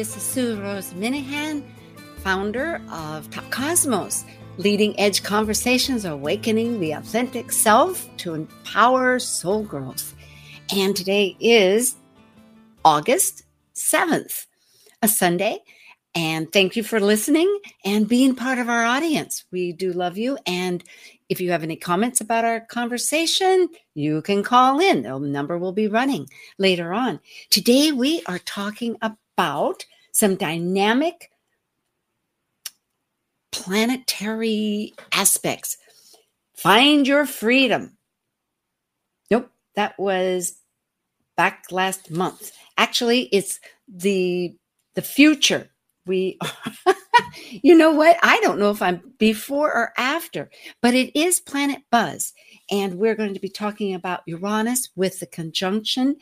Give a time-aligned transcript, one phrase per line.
[0.00, 1.62] This is Sue Rose Minahan,
[2.22, 4.24] founder of Talk Cosmos,
[4.56, 10.14] leading edge conversations awakening the authentic self to empower soul growth.
[10.74, 11.96] And today is
[12.82, 13.44] August
[13.74, 14.46] 7th,
[15.02, 15.58] a Sunday.
[16.14, 19.44] And thank you for listening and being part of our audience.
[19.52, 20.38] We do love you.
[20.46, 20.82] And
[21.28, 25.02] if you have any comments about our conversation, you can call in.
[25.02, 27.20] The number will be running later on.
[27.50, 29.84] Today, we are talking about
[30.20, 31.30] some dynamic
[33.52, 35.78] planetary aspects.
[36.54, 37.96] Find your freedom.
[39.30, 40.58] Nope, that was
[41.38, 42.52] back last month.
[42.76, 44.54] Actually, it's the
[44.94, 45.70] the future.
[46.04, 46.38] We
[47.50, 48.18] you know what?
[48.22, 50.50] I don't know if I'm before or after,
[50.82, 52.34] but it is Planet Buzz.
[52.70, 56.16] And we're going to be talking about Uranus with the conjunction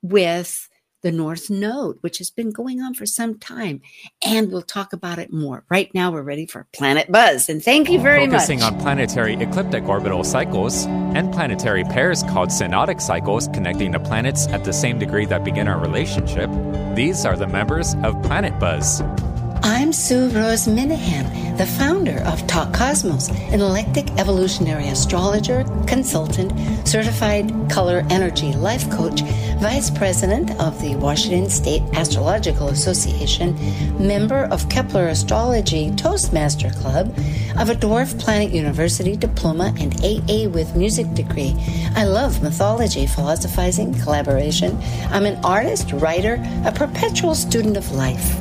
[0.00, 0.70] with
[1.06, 3.80] the North Node, which has been going on for some time.
[4.24, 5.64] And we'll talk about it more.
[5.70, 7.48] Right now, we're ready for Planet Buzz.
[7.48, 8.66] And thank you very Focusing much.
[8.70, 14.48] Focusing on planetary ecliptic orbital cycles and planetary pairs called synodic cycles connecting the planets
[14.48, 16.50] at the same degree that begin our relationship,
[16.96, 19.00] these are the members of Planet Buzz.
[19.68, 26.52] I'm Sue Rose Minahan, the founder of Talk Cosmos, an eclectic evolutionary astrologer, consultant,
[26.86, 29.22] certified color energy life coach,
[29.58, 33.56] vice president of the Washington State Astrological Association,
[33.98, 37.08] member of Kepler Astrology Toastmaster Club,
[37.58, 41.56] of a Dwarf Planet University diploma and AA with music degree.
[41.96, 44.78] I love mythology, philosophizing, collaboration.
[45.10, 48.40] I'm an artist, writer, a perpetual student of life.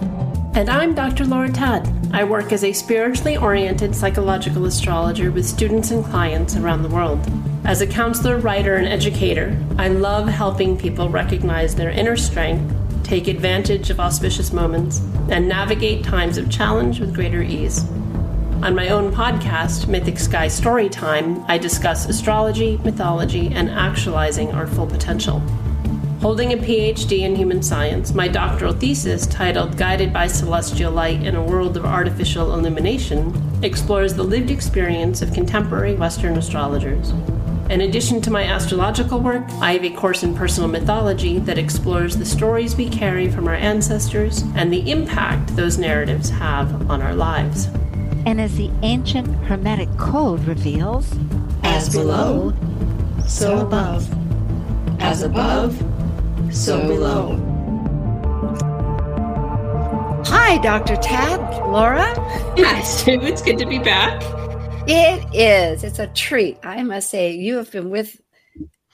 [0.56, 1.26] And I'm Dr.
[1.26, 2.14] Laura Tadd.
[2.14, 7.20] I work as a spiritually oriented psychological astrologer with students and clients around the world.
[7.66, 12.74] As a counselor, writer, and educator, I love helping people recognize their inner strength,
[13.04, 15.00] take advantage of auspicious moments,
[15.30, 17.84] and navigate times of challenge with greater ease.
[18.64, 24.88] On my own podcast, Mythic Sky Storytime, I discuss astrology, mythology, and actualizing our full
[24.88, 25.44] potential.
[26.26, 31.36] Holding a PhD in human science, my doctoral thesis, titled Guided by Celestial Light in
[31.36, 33.32] a World of Artificial Illumination,
[33.62, 37.12] explores the lived experience of contemporary Western astrologers.
[37.70, 42.18] In addition to my astrological work, I have a course in personal mythology that explores
[42.18, 47.14] the stories we carry from our ancestors and the impact those narratives have on our
[47.14, 47.68] lives.
[48.26, 51.08] And as the ancient Hermetic Code reveals,
[51.62, 52.52] As below,
[53.28, 54.12] so above.
[55.00, 55.80] As above,
[56.52, 57.38] so below.
[60.28, 60.96] Hi, Dr.
[60.98, 62.14] Tadd, Laura.
[62.58, 63.20] Hi, Sue.
[63.22, 64.22] It's good to be back.
[64.88, 65.84] It is.
[65.84, 66.58] It's a treat.
[66.64, 68.20] I must say, you have been with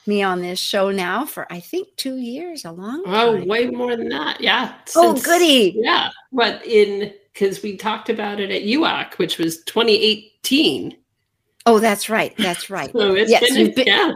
[0.06, 3.14] me on this show now for I think two years, a long time.
[3.14, 3.46] Oh, time.
[3.48, 4.40] way more than that.
[4.40, 4.74] Yeah.
[4.96, 5.74] Oh, goody.
[5.76, 6.10] Yeah.
[6.32, 10.96] But in, because we talked about it at UAC, which was 2018.
[11.66, 12.34] Oh, that's right.
[12.38, 12.90] That's right.
[12.92, 14.12] So it's Yes, been, you've been- yeah.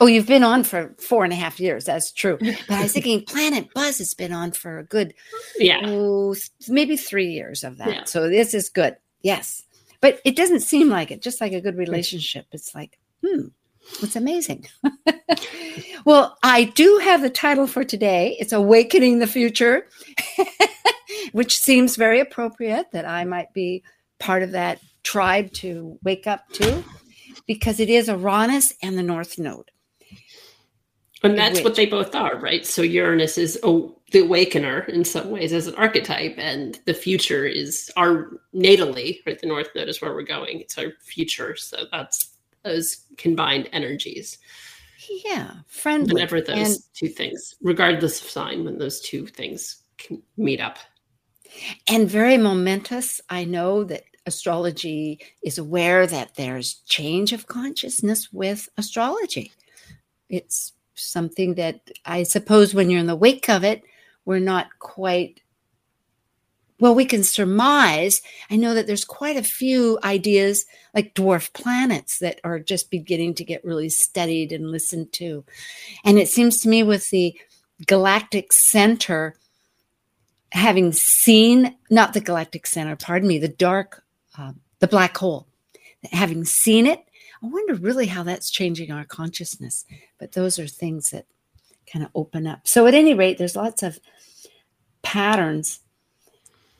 [0.00, 1.84] Oh, you've been on for four and a half years.
[1.84, 2.38] That's true.
[2.40, 5.12] But I was thinking Planet Buzz has been on for a good,
[5.58, 5.80] Yeah.
[5.84, 6.34] oh,
[6.68, 7.88] maybe three years of that.
[7.88, 8.04] Yeah.
[8.04, 8.96] So this is good.
[9.22, 9.64] Yes.
[10.00, 12.46] But it doesn't seem like it, just like a good relationship.
[12.52, 13.48] It's like, hmm,
[14.00, 14.68] it's amazing.
[16.04, 18.36] well, I do have the title for today.
[18.38, 19.88] It's Awakening the Future,
[21.32, 23.82] which seems very appropriate that I might be
[24.20, 26.84] part of that tribe to wake up to
[27.46, 29.70] because it is Uranus and the North Node.
[31.22, 32.64] And that's what they both are, right?
[32.64, 37.44] So Uranus is oh, the awakener in some ways as an archetype, and the future
[37.44, 39.38] is our natally, right?
[39.40, 40.60] The North Node is where we're going.
[40.60, 41.56] It's our future.
[41.56, 44.38] So that's those combined energies.
[45.24, 46.14] Yeah, friendly.
[46.14, 50.78] Whenever those And two things, regardless of sign, when those two things can meet up.
[51.88, 53.20] and very momentous.
[53.28, 59.52] I know that astrology is aware that there's change of consciousness with astrology.
[60.28, 63.82] It's something that I suppose when you're in the wake of it,
[64.24, 65.40] we're not quite
[66.80, 68.22] well, we can surmise.
[68.50, 70.64] I know that there's quite a few ideas
[70.94, 75.44] like dwarf planets that are just beginning to get really studied and listened to.
[76.04, 77.36] And it seems to me with the
[77.86, 79.34] galactic center
[80.52, 84.04] having seen not the galactic center, pardon me, the dark,
[84.38, 85.46] uh, the black hole,
[86.12, 87.04] having seen it,
[87.42, 89.84] I wonder really how that's changing our consciousness.
[90.18, 91.26] But those are things that
[91.90, 92.66] kind of open up.
[92.66, 93.98] So, at any rate, there's lots of
[95.02, 95.80] patterns.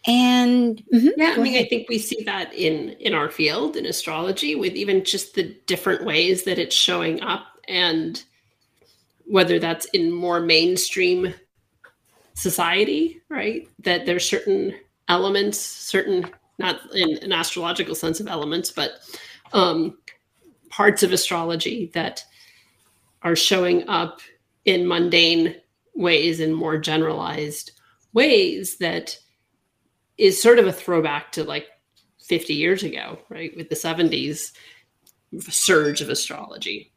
[0.06, 1.66] And mm-hmm, yeah, I mean, ahead.
[1.66, 5.54] I think we see that in in our field in astrology with even just the
[5.66, 8.22] different ways that it's showing up, and
[9.26, 11.34] whether that's in more mainstream
[12.34, 13.68] society, right?
[13.80, 14.74] That there's certain
[15.08, 16.26] elements, certain
[16.58, 19.00] not in an astrological sense of elements, but
[19.52, 19.98] um,
[20.70, 22.24] parts of astrology that
[23.22, 24.20] are showing up
[24.64, 25.56] in mundane
[25.94, 27.72] ways and more generalized
[28.12, 29.18] ways that
[30.16, 31.66] is sort of a throwback to like
[32.20, 33.56] 50 years ago, right?
[33.56, 34.52] With the 70s
[35.40, 36.92] surge of astrology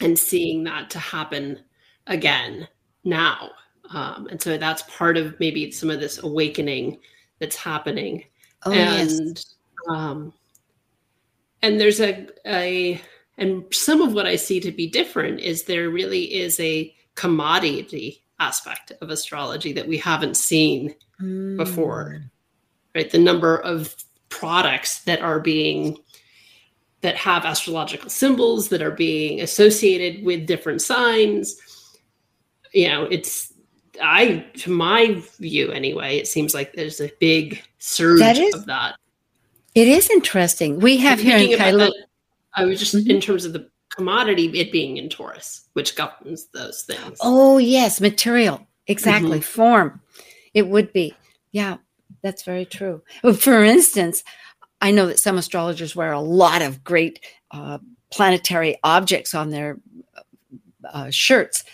[0.00, 1.58] and seeing that to happen
[2.06, 2.68] again
[3.04, 3.50] now.
[3.90, 6.98] Um, and so that's part of maybe some of this awakening
[7.38, 8.24] that's happening.
[8.64, 9.54] Oh, and yes.
[9.88, 10.32] um,
[11.62, 13.00] and there's a a
[13.38, 18.22] and some of what I see to be different is there really is a commodity
[18.40, 21.56] aspect of astrology that we haven't seen mm.
[21.56, 22.22] before.
[22.94, 23.96] Right, the number of
[24.28, 25.96] products that are being
[27.00, 31.56] that have astrological symbols that are being associated with different signs.
[32.72, 33.52] You know, it's
[34.02, 38.66] I to my view anyway, it seems like there's a big surge that is, of
[38.66, 38.96] that.
[39.74, 40.80] It is interesting.
[40.80, 41.90] We have here in Kailua.
[42.54, 43.10] I was just mm-hmm.
[43.10, 47.18] in terms of the commodity, it being in Taurus, which governs those things.
[47.20, 49.60] Oh yes, material exactly mm-hmm.
[49.60, 50.00] form.
[50.54, 51.14] It would be,
[51.52, 51.78] yeah,
[52.22, 53.02] that's very true.
[53.38, 54.22] For instance,
[54.80, 57.78] I know that some astrologers wear a lot of great uh,
[58.10, 59.78] planetary objects on their
[60.84, 61.64] uh, shirts.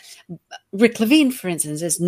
[0.73, 1.99] Rick Levine, for instance, is,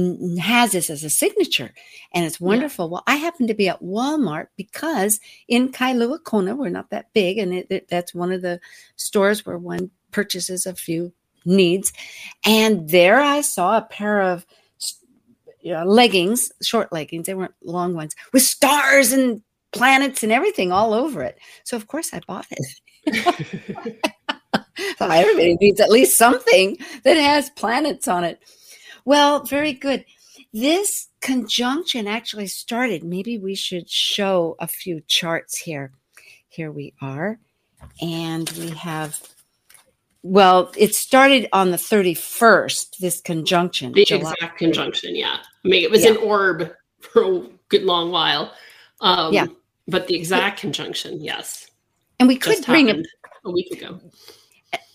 [0.40, 1.72] has this as a signature,
[2.12, 2.86] and it's wonderful.
[2.86, 2.90] Yeah.
[2.90, 7.38] Well, I happen to be at Walmart because in Kailua Kona, we're not that big,
[7.38, 8.60] and it, it, that's one of the
[8.96, 11.12] stores where one purchases a few
[11.44, 11.92] needs.
[12.44, 14.44] And there I saw a pair of
[15.62, 20.72] you know, leggings, short leggings, they weren't long ones, with stars and planets and everything
[20.72, 21.38] all over it.
[21.64, 24.06] So, of course, I bought it.
[25.00, 28.40] everybody needs at least something that has planets on it.
[29.04, 30.04] Well, very good.
[30.52, 33.04] This conjunction actually started.
[33.04, 35.92] Maybe we should show a few charts here.
[36.48, 37.38] Here we are.
[38.02, 39.20] And we have,
[40.22, 43.92] well, it started on the 31st, this conjunction.
[43.92, 45.38] The July exact conjunction, yeah.
[45.64, 46.12] I mean, it was yeah.
[46.12, 48.52] an orb for a good long while.
[49.00, 49.46] Um, yeah.
[49.86, 51.68] But the exact conjunction, yes.
[52.18, 53.06] And we could bring it
[53.44, 53.98] a week ago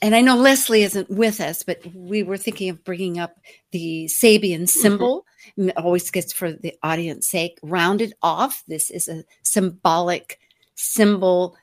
[0.01, 3.37] and I know Leslie isn't with us, but we were thinking of bringing up
[3.71, 4.65] the Sabian mm-hmm.
[4.65, 5.25] symbol.
[5.57, 5.77] Mm-hmm.
[5.77, 8.63] Always gets for the audience sake rounded off.
[8.67, 10.39] This is a symbolic
[10.75, 11.55] symbol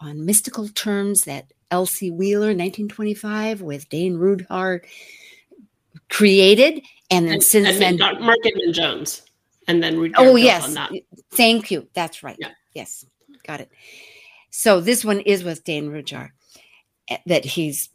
[0.00, 4.80] on mystical terms that Elsie Wheeler, 1925, with Dane Rudhyar
[6.08, 9.22] created, and then and, since and then Marc Edmund Jones,
[9.66, 10.76] and then Rudhyar oh yes,
[11.30, 11.88] thank you.
[11.94, 12.36] That's right.
[12.38, 12.50] Yeah.
[12.74, 13.06] Yes,
[13.46, 13.70] got it.
[14.50, 16.30] So this one is with Dane Rudhyar
[17.26, 17.88] that he's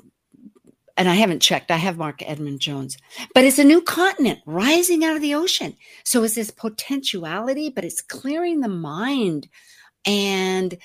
[0.98, 1.72] and I haven't checked.
[1.72, 2.98] I have Marc Edmund Jones,
[3.34, 5.76] but it's a new continent rising out of the ocean.
[6.04, 9.48] So it's this potentiality, but it's clearing the mind
[10.06, 10.78] and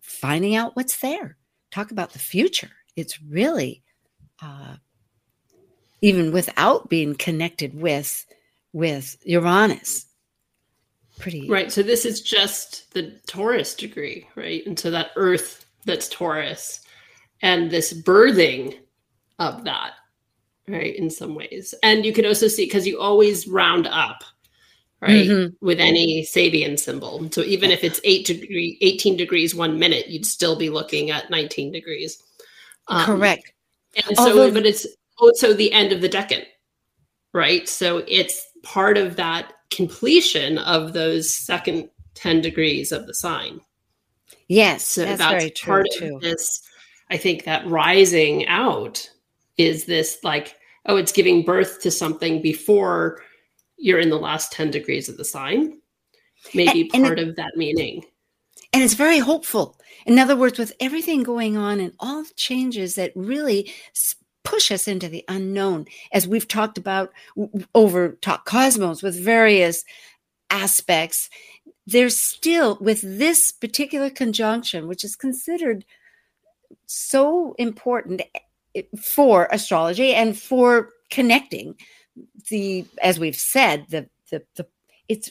[0.00, 1.36] finding out what's there.
[1.70, 2.70] Talk about the future.
[2.96, 3.82] It's really,
[4.40, 4.76] uh,
[6.00, 8.26] even without being connected with
[8.72, 10.06] with Uranus,
[11.18, 11.70] pretty right.
[11.70, 14.64] So this is just the Taurus degree, right?
[14.66, 16.80] And so that Earth that's Taurus
[17.42, 18.78] and this birthing
[19.38, 19.92] of that
[20.68, 21.74] right in some ways.
[21.82, 24.22] And you can also see because you always round up
[25.00, 25.66] right mm-hmm.
[25.66, 27.28] with any sabian symbol.
[27.32, 31.30] So even if it's 8 degree 18 degrees one minute you'd still be looking at
[31.30, 32.22] 19 degrees.
[32.88, 33.52] Um, correct.
[33.96, 34.86] and so Although, but it's
[35.18, 36.44] also the end of the decan
[37.34, 37.66] right?
[37.68, 43.60] So it's part of that completion of those second 10 degrees of the sign.
[44.48, 46.16] Yes so that's, that's very true part too.
[46.16, 46.60] of this
[47.12, 49.06] I think that rising out
[49.58, 53.20] is this like, oh, it's giving birth to something before
[53.76, 55.78] you're in the last 10 degrees of the sign.
[56.54, 58.06] Maybe and, part and it, of that meaning.
[58.72, 59.78] And it's very hopeful.
[60.06, 63.70] In other words, with everything going on and all the changes that really
[64.42, 67.12] push us into the unknown, as we've talked about
[67.74, 69.84] over Talk Cosmos with various
[70.48, 71.28] aspects,
[71.86, 75.84] there's still, with this particular conjunction, which is considered
[76.94, 78.22] so important
[78.74, 81.74] eh, for astrology and for connecting
[82.50, 84.66] the as we've said the the, the
[85.08, 85.30] it's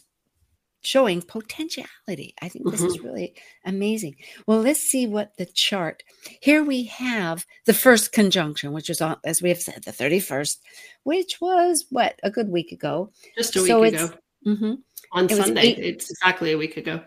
[0.83, 2.33] showing potentiality.
[2.41, 4.15] I think this is really amazing.
[4.47, 6.01] Well, let's see what the chart.
[6.41, 10.57] Here we have the first conjunction, which is on, as we have said, the 31st,
[11.03, 13.11] which was what a good week ago.
[13.37, 13.95] Just a week So ago.
[14.05, 14.77] it's- Mhm.
[15.11, 15.61] On it Sunday.
[15.61, 17.03] eight- it's exactly a week ago.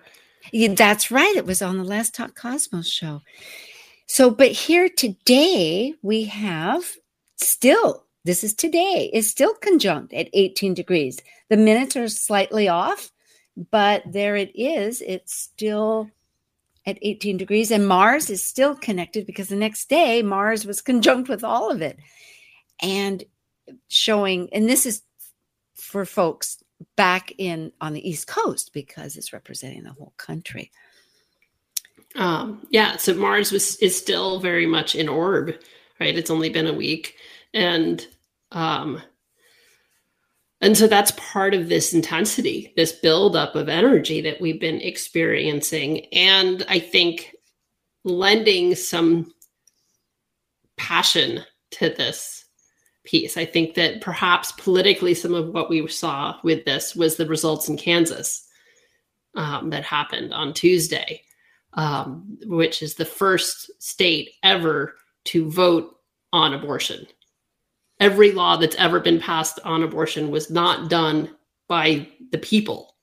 [0.52, 1.34] Yeah, that's right.
[1.34, 3.22] It was on the last Talk Cosmos show.
[4.06, 6.84] So, but here today we have
[7.36, 11.20] still, this is today, is still conjunct at 18 degrees.
[11.48, 13.10] The minutes are slightly off,
[13.70, 15.00] but there it is.
[15.00, 16.10] It's still
[16.86, 21.28] at 18 degrees, and Mars is still connected because the next day Mars was conjunct
[21.28, 21.98] with all of it.
[22.80, 23.24] And
[23.88, 25.02] showing, and this is
[25.74, 26.62] for folks
[26.96, 30.70] back in on the East Coast because it's representing the whole country.
[32.16, 35.54] Um, yeah, so Mars was is still very much in orb,
[35.98, 36.16] right?
[36.16, 37.16] It's only been a week,
[37.52, 38.06] and
[38.52, 39.02] um,
[40.60, 46.06] and so that's part of this intensity, this buildup of energy that we've been experiencing,
[46.12, 47.34] and I think
[48.04, 49.32] lending some
[50.76, 52.44] passion to this
[53.04, 53.36] piece.
[53.36, 57.68] I think that perhaps politically, some of what we saw with this was the results
[57.68, 58.46] in Kansas
[59.34, 61.22] um, that happened on Tuesday
[61.74, 65.96] um, which is the first state ever to vote
[66.32, 67.06] on abortion.
[68.00, 71.34] Every law that's ever been passed on abortion was not done
[71.68, 72.96] by the people.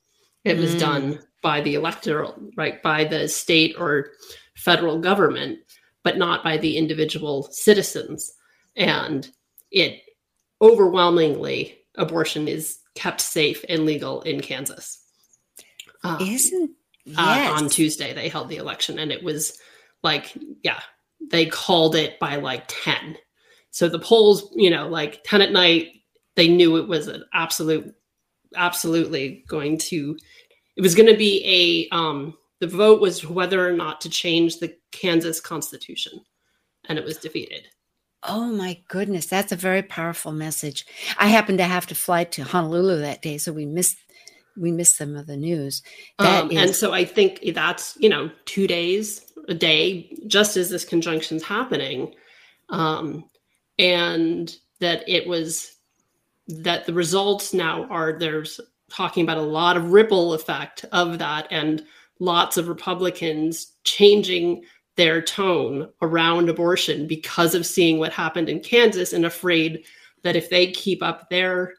[0.43, 0.79] It was Mm.
[0.79, 4.11] done by the electoral, right, by the state or
[4.55, 5.59] federal government,
[6.03, 8.33] but not by the individual citizens.
[8.75, 9.29] And
[9.71, 10.01] it
[10.61, 14.99] overwhelmingly, abortion is kept safe and legal in Kansas.
[16.03, 16.71] Um, Isn't
[17.17, 19.57] uh, on Tuesday they held the election and it was
[20.03, 20.79] like yeah
[21.29, 23.17] they called it by like 10
[23.71, 25.87] so the polls you know like 10 at night
[26.35, 27.93] they knew it was an absolute
[28.55, 30.17] absolutely going to
[30.75, 34.59] it was going to be a um the vote was whether or not to change
[34.59, 36.21] the Kansas constitution
[36.87, 37.67] and it was defeated.
[38.23, 40.85] Oh my goodness, that's a very powerful message.
[41.17, 43.97] I happened to have to fly to Honolulu that day, so we missed
[44.57, 45.81] we missed some of the news.
[46.19, 50.69] Um, is- and so I think that's you know two days a day, just as
[50.69, 52.13] this conjunction's happening,
[52.69, 53.25] um,
[53.79, 55.75] and that it was
[56.47, 61.47] that the results now are there's talking about a lot of ripple effect of that,
[61.51, 61.83] and
[62.19, 64.63] lots of Republicans changing
[64.97, 69.83] their tone around abortion because of seeing what happened in Kansas and afraid
[70.23, 71.73] that if they keep up their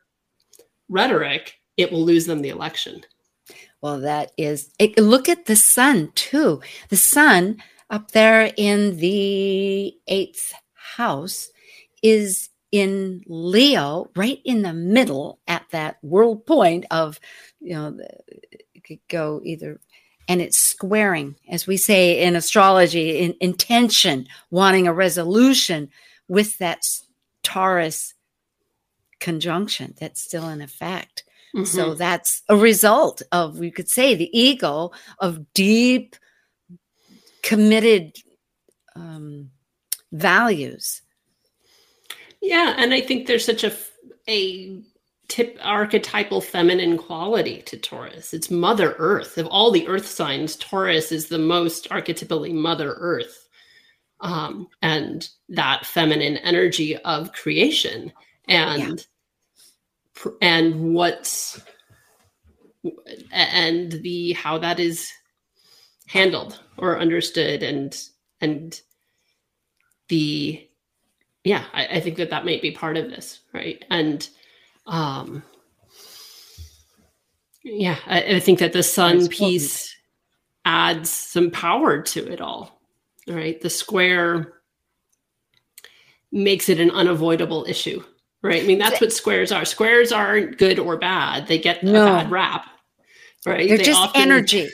[0.88, 3.02] rhetoric, it will lose them the election.
[3.80, 6.62] Well, that is it, look at the sun too.
[6.88, 11.50] The sun up there in the eighth house
[12.02, 17.20] is in Leo, right in the middle at that world point of,
[17.60, 17.98] you know,
[18.74, 19.78] it could go either,
[20.26, 25.90] and it's squaring, as we say in astrology, in intention, wanting a resolution
[26.28, 26.82] with that
[27.42, 28.14] Taurus
[29.20, 31.24] conjunction that's still in effect.
[31.54, 31.64] Mm-hmm.
[31.64, 36.16] So that's a result of, we could say, the ego of deep,
[37.42, 38.16] committed
[38.96, 39.50] um,
[40.12, 41.02] values.
[42.40, 43.72] Yeah, and I think there's such a
[44.28, 44.80] a
[45.28, 48.34] tip archetypal feminine quality to Taurus.
[48.34, 49.38] It's Mother Earth.
[49.38, 53.48] Of all the Earth signs, Taurus is the most archetypally Mother Earth,
[54.20, 58.12] um, and that feminine energy of creation
[58.48, 59.06] and
[60.40, 61.60] and what's
[63.30, 65.10] and the how that is
[66.06, 67.96] handled or understood and
[68.40, 68.80] and
[70.08, 70.68] the
[71.44, 73.84] yeah I, I think that that might be part of this right?
[73.90, 74.28] And
[74.86, 75.42] um
[77.62, 79.94] yeah i, I think that the sun piece
[80.64, 82.80] adds some power to it all
[83.28, 83.60] right?
[83.60, 84.52] The square
[86.30, 88.02] makes it an unavoidable issue
[88.42, 92.02] right i mean that's what squares are squares aren't good or bad they get No.
[92.02, 92.66] a bad rap
[93.46, 94.68] right They're They just often- energy.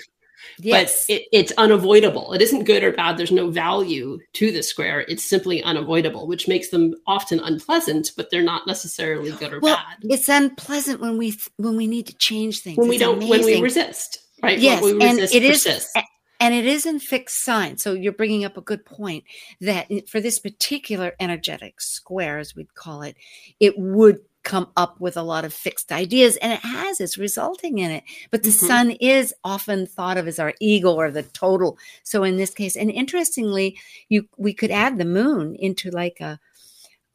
[0.61, 1.07] Yes.
[1.07, 2.33] but it, it's unavoidable.
[2.33, 3.17] It isn't good or bad.
[3.17, 5.03] There's no value to the square.
[5.03, 9.77] It's simply unavoidable, which makes them often unpleasant, but they're not necessarily good or well,
[9.77, 9.99] bad.
[10.11, 12.77] it's unpleasant when we when we need to change things.
[12.77, 14.59] When we It's don't, when we resist, right?
[14.59, 15.93] Yes, we and resist it is- persists.
[16.41, 17.79] And it is in fixed sign.
[17.79, 19.25] So you're bringing up a good point
[19.61, 23.17] that for this particular energetic square, as we'd call it,
[23.61, 27.01] it would come up with a lot of fixed ideas, and it has.
[27.01, 28.05] It's resulting in it.
[28.31, 28.67] But the Mhm.
[28.67, 31.77] sun is often thought of as our ego or the total.
[32.03, 33.79] So in this case, and interestingly,
[34.09, 36.41] you we could add the moon into like a,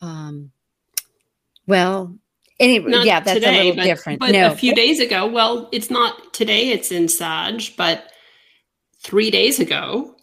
[0.02, 0.52] um,
[1.66, 2.18] well,
[2.60, 4.20] Anyway, yeah, that's today, a little but, different.
[4.20, 6.70] But no, a few days ago, well, it's not today.
[6.70, 8.13] It's in Sag, but
[9.04, 10.16] three days ago,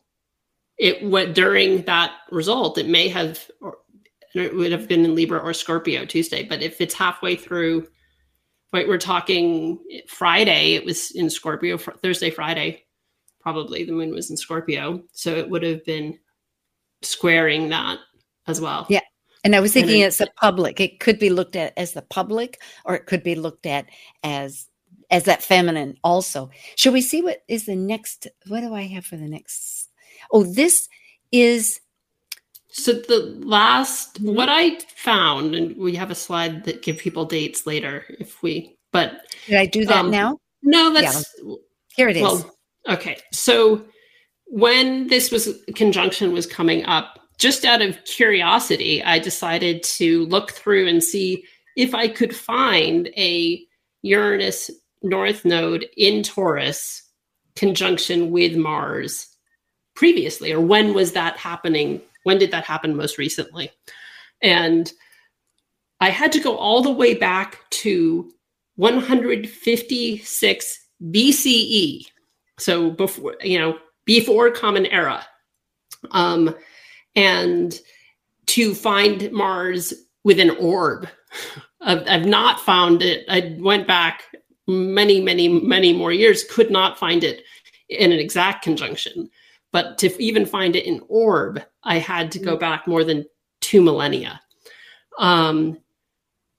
[0.78, 2.78] it went during that result.
[2.78, 3.78] It may have, or
[4.34, 6.42] it would have been in Libra or Scorpio Tuesday.
[6.42, 7.86] But if it's halfway through,
[8.72, 10.74] right, we're talking Friday.
[10.74, 11.76] It was in Scorpio.
[11.76, 12.84] fr- Thursday, Friday,
[13.40, 16.18] probably the moon was in Scorpio, so it would have been
[17.02, 17.98] squaring that
[18.46, 18.86] as well.
[18.88, 19.00] Yeah.
[19.42, 20.80] And I was thinking it- it's the public.
[20.80, 23.86] It could be looked at as the public, or it could be looked at
[24.22, 24.69] as
[25.10, 26.50] as that feminine also.
[26.76, 28.26] Should we see what is the next?
[28.46, 29.88] What do I have for the next?
[30.32, 30.88] Oh, this
[31.32, 31.80] is
[32.72, 34.34] So the last Mhm.
[34.36, 38.76] what I found, and we have a slide that give people dates later if we
[38.92, 40.38] but did I do that Um, now?
[40.62, 41.24] no, that's
[41.96, 42.22] Here it is.
[42.22, 42.56] well
[42.88, 43.18] okay.
[43.32, 43.86] So
[44.46, 50.52] when this was conjunction was coming up, just out of curiosity, I decided to look
[50.52, 51.44] through and see
[51.76, 53.64] if I could find a
[54.02, 54.70] Uranus
[55.02, 57.02] north node in Taurus
[57.56, 59.26] conjunction with Mars
[59.94, 62.00] previously, or when was that happening?
[62.24, 63.70] When did that happen most recently?
[64.42, 64.90] And
[66.00, 68.30] I had to go all the way back to
[68.76, 72.06] 156 BCE.
[72.58, 75.24] So before, you know, before Common Era.
[76.12, 76.54] Um,
[77.14, 77.78] and
[78.46, 79.92] to find Mars
[80.24, 81.08] with an orb.
[81.82, 83.24] I've, I've not found it.
[83.28, 84.24] I went back
[84.70, 87.42] many, many, many more years, could not find it
[87.88, 89.28] in an exact conjunction.
[89.72, 93.26] But to even find it in orb, I had to go back more than
[93.60, 94.40] two millennia.
[95.18, 95.78] Um,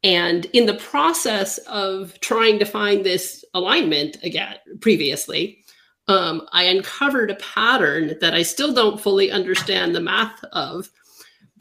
[0.03, 5.63] and in the process of trying to find this alignment again previously,
[6.08, 10.89] um, I uncovered a pattern that I still don't fully understand the math of,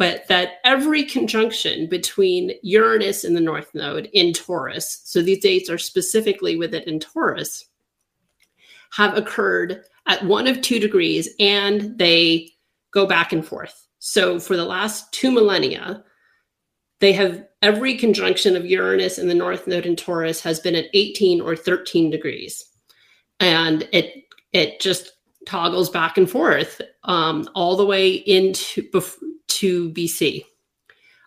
[0.00, 5.68] but that every conjunction between Uranus and the North Node in Taurus, so these dates
[5.68, 7.66] are specifically with it in Taurus,
[8.92, 12.48] have occurred at one of two degrees and they
[12.92, 13.86] go back and forth.
[13.98, 16.02] So for the last two millennia,
[17.00, 20.88] they have every conjunction of Uranus and the North Node in Taurus has been at
[20.94, 22.64] 18 or 13 degrees.
[23.38, 25.12] And it it just
[25.46, 29.18] toggles back and forth um, all the way into bef-
[29.50, 30.44] to BC.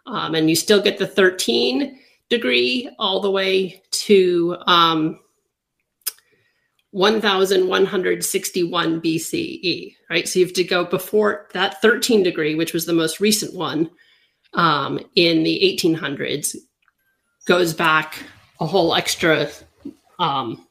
[0.06, 5.20] Um, and you still get the 13 degree all the way to um,
[6.92, 10.28] 1161 BCE, right?
[10.28, 13.90] So you have to go before that 13 degree, which was the most recent one
[14.54, 16.56] um, in the 1800s,
[17.46, 18.24] goes back
[18.60, 19.50] a whole extra
[20.20, 20.68] um,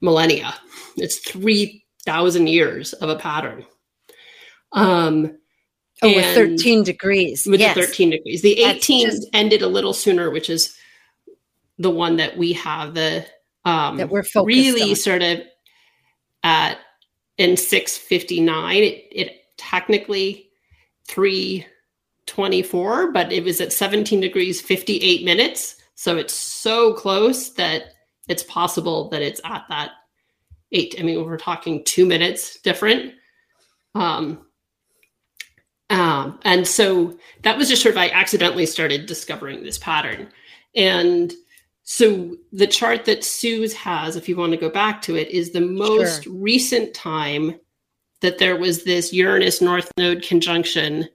[0.00, 0.54] millennia.
[0.96, 3.64] It's 3,000 years of a pattern.
[4.72, 5.38] Um,
[6.02, 7.46] oh, with 13 degrees.
[7.46, 7.74] with yes.
[7.76, 8.42] the 13 degrees.
[8.42, 10.76] The That's 18 just- ended a little sooner, which is
[11.78, 13.24] the one that we have the
[13.64, 14.96] um That we're really on.
[14.96, 15.38] sort of
[16.42, 16.78] at
[17.38, 20.50] in 659 it, it technically
[21.08, 27.94] 324 but it was at 17 degrees 58 minutes so it's so close that
[28.28, 29.92] it's possible that it's at that
[30.72, 33.14] eight i mean we're talking two minutes different
[33.94, 34.44] um
[35.92, 40.28] um, and so that was just sort of I accidentally started discovering this pattern.
[40.74, 41.32] And
[41.82, 45.50] so the chart that Sue's has, if you want to go back to it, is
[45.50, 47.60] the most recent time
[48.22, 51.08] that there was this Uranus North Node conjunction.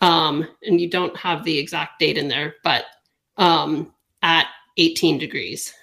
[0.00, 2.86] Um, and you don't have the exact date in there, but
[3.36, 4.46] um, at
[4.78, 5.74] 18 degrees.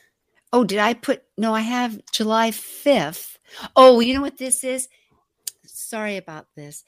[0.51, 1.23] Oh, did I put?
[1.37, 3.37] No, I have July 5th.
[3.75, 4.89] Oh, you know what this is?
[5.65, 6.83] Sorry about this.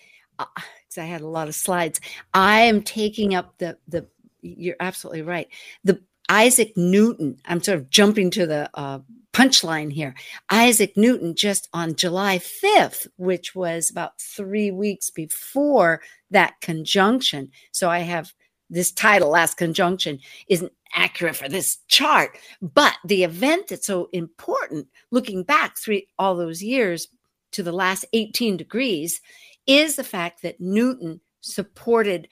[0.55, 1.99] Because I had a lot of slides.
[2.33, 4.07] I am taking up the the.
[4.41, 5.47] You're absolutely right.
[5.83, 7.37] The Isaac Newton.
[7.45, 8.99] I'm sort of jumping to the uh,
[9.33, 10.15] punchline here.
[10.49, 16.01] Isaac Newton just on July 5th, which was about three weeks before
[16.31, 17.51] that conjunction.
[17.71, 18.33] So I have
[18.69, 22.37] this title, Last Conjunction, isn't accurate for this chart.
[22.61, 27.07] But the event that's so important, looking back three all those years
[27.51, 29.21] to the last 18 degrees,
[29.71, 32.27] is the fact that Newton supported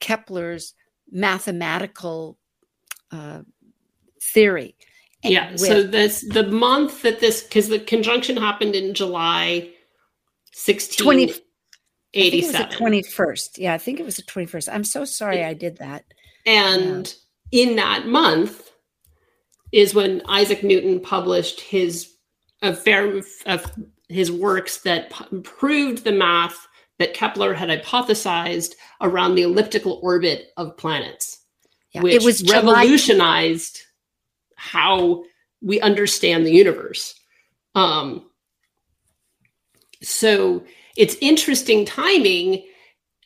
[0.00, 0.74] Kepler's
[1.10, 2.38] mathematical
[3.10, 3.42] uh,
[4.22, 4.76] theory.
[5.22, 5.52] Yeah.
[5.52, 9.70] with- so this the month that this because the conjunction happened in July
[10.52, 11.04] 16.
[11.04, 11.36] 20 I think
[12.12, 12.68] it was 87.
[12.70, 13.58] the 21st.
[13.58, 14.68] Yeah, I think it was the 21st.
[14.72, 16.04] I'm so sorry I did that.
[16.46, 17.12] And
[17.50, 18.70] in that month
[19.72, 22.10] is when Isaac Newton published his
[22.62, 23.72] a fair of
[24.08, 26.66] his works that p- proved the math
[26.98, 31.40] that Kepler had hypothesized around the elliptical orbit of planets.
[31.92, 33.80] Yeah, which it was July- revolutionized
[34.56, 35.24] how
[35.60, 37.14] we understand the universe.
[37.74, 38.30] Um,
[40.02, 40.64] so
[40.96, 42.64] it's interesting timing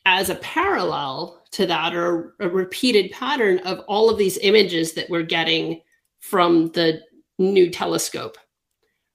[0.06, 5.08] as a parallel to that or a repeated pattern of all of these images that
[5.10, 5.80] we're getting
[6.20, 7.00] from the
[7.38, 8.36] new telescope,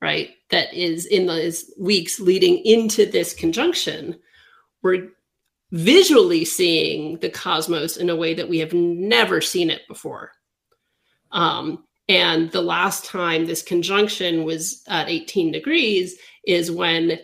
[0.01, 0.31] right?
[0.49, 4.19] That is in those weeks leading into this conjunction.
[4.83, 5.09] We're
[5.71, 10.31] visually seeing the cosmos in a way that we have never seen it before.
[11.31, 17.19] Um, and the last time this conjunction was at 18 degrees is when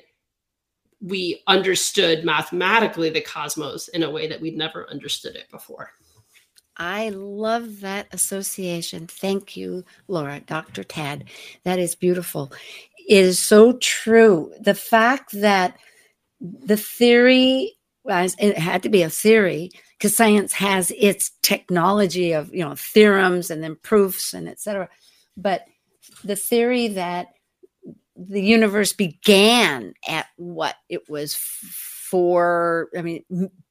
[1.01, 5.91] we understood mathematically the cosmos in a way that we'd never understood it before.
[6.77, 9.07] I love that association.
[9.07, 10.83] Thank you, Laura, Dr.
[10.83, 11.23] Tadd.
[11.65, 12.51] That is beautiful.
[13.07, 14.53] It is so true.
[14.61, 15.77] The fact that
[16.39, 17.73] the theory
[18.03, 22.75] was, it had to be a theory because science has its technology of, you know,
[22.75, 24.89] theorems and then proofs and etc.
[25.35, 25.65] But
[26.23, 27.27] the theory that
[28.15, 33.23] the universe began at what it was for, I mean,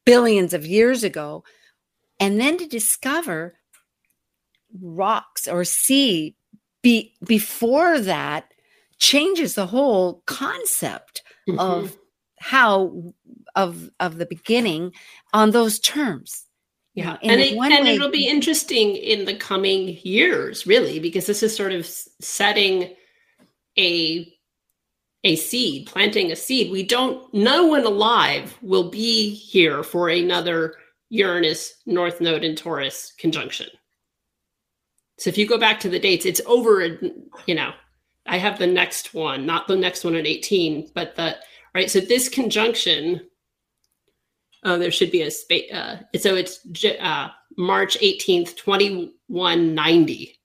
[0.04, 1.44] billions of years ago
[2.20, 3.54] and then to discover
[4.80, 6.36] rocks or sea
[6.82, 8.52] be, before that
[8.98, 11.58] changes the whole concept mm-hmm.
[11.58, 11.96] of
[12.40, 13.12] how
[13.54, 14.92] of of the beginning
[15.32, 16.46] on those terms
[16.94, 21.42] yeah and, it, and way, it'll be interesting in the coming years really because this
[21.42, 22.94] is sort of setting
[23.78, 24.32] a
[25.24, 30.74] a seed planting a seed we don't no one alive will be here for another
[31.10, 33.68] Uranus, North Node, and Taurus conjunction.
[35.18, 36.98] So if you go back to the dates, it's over,
[37.46, 37.72] you know,
[38.26, 41.36] I have the next one, not the next one at 18, but the,
[41.74, 41.90] right.
[41.90, 43.20] So this conjunction,
[44.62, 45.72] uh, there should be a space.
[45.72, 46.60] Uh, so it's
[47.00, 50.38] uh, March 18th, 2190.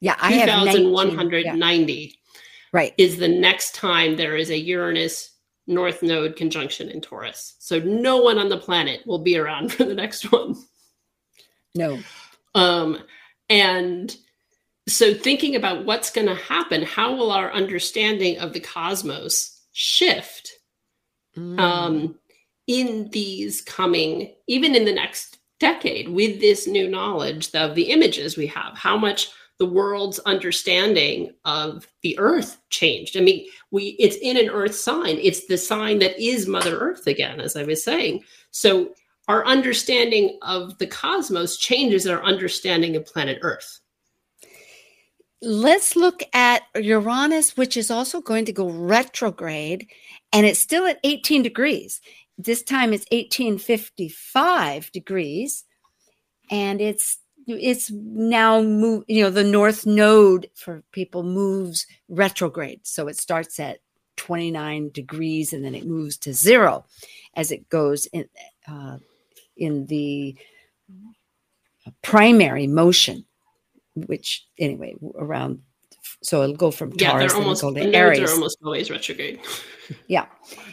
[0.00, 1.92] Yeah, I have 2190.
[1.92, 2.08] Yeah.
[2.72, 2.94] Right.
[2.98, 5.30] Is the next time there is a Uranus
[5.66, 7.56] North Node conjunction in Taurus.
[7.58, 10.56] So no one on the planet will be around for the next one.
[11.74, 11.98] No.
[12.54, 13.02] Um,
[13.48, 14.14] and
[14.88, 20.52] so thinking about what's going to happen, how will our understanding of the cosmos shift
[21.36, 21.58] mm.
[21.58, 22.16] um,
[22.66, 28.36] in these coming, even in the next decade, with this new knowledge of the images
[28.36, 28.76] we have?
[28.76, 33.16] How much the world's understanding of the earth changed.
[33.16, 35.18] I mean, we it's in an earth sign.
[35.20, 38.24] It's the sign that is Mother Earth again, as I was saying.
[38.50, 38.90] So
[39.28, 43.80] our understanding of the cosmos changes our understanding of planet Earth.
[45.42, 49.88] Let's look at Uranus, which is also going to go retrograde,
[50.32, 52.00] and it's still at 18 degrees.
[52.38, 55.64] This time it's 1855 degrees,
[56.50, 63.06] and it's it's now move you know the north node for people moves retrograde so
[63.06, 63.78] it starts at
[64.16, 66.84] 29 degrees and then it moves to zero
[67.34, 68.28] as it goes in
[68.68, 68.98] uh,
[69.56, 70.34] in the
[72.02, 73.24] primary motion
[73.94, 75.62] which anyway around
[76.26, 78.18] so it'll go from yeah, Taurus they're almost, go to Aries.
[78.18, 79.38] are almost always retrograde.
[80.08, 80.26] yeah,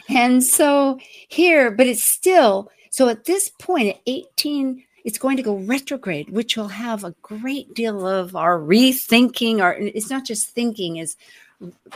[0.08, 5.44] and so here, but it's still so at this point at 18 it's going to
[5.44, 9.60] go retrograde, which will have a great deal of our rethinking.
[9.60, 11.16] Our it's not just thinking, is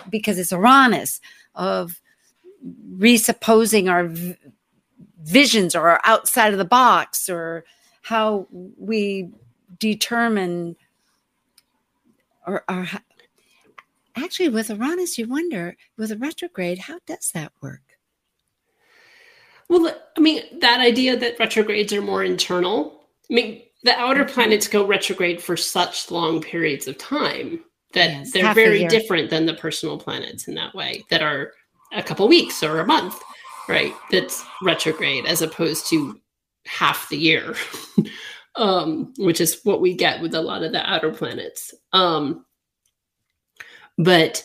[0.09, 1.21] because it's Uranus
[1.57, 2.01] of
[2.97, 4.37] resupposing our v-
[5.21, 7.65] visions or our outside of the box or
[8.03, 8.47] how
[8.79, 9.31] we
[9.81, 10.77] determine
[12.47, 12.89] or, or
[14.19, 17.83] actually with Uranus, you wonder with a retrograde, how does that work?
[19.69, 22.99] Well, I mean, that idea that retrogrades are more internal
[23.31, 27.61] I mean, the outer planets go retrograde for such long periods of time
[27.95, 31.53] that yes, they're very different than the personal planets in that way, that are
[31.93, 33.21] a couple weeks or a month,
[33.69, 33.95] right?
[34.11, 36.21] That's retrograde as opposed to
[36.67, 37.55] half the year,
[38.57, 41.75] um, which is what we get with a lot of the outer planets.
[41.93, 42.45] Um,
[43.99, 44.43] but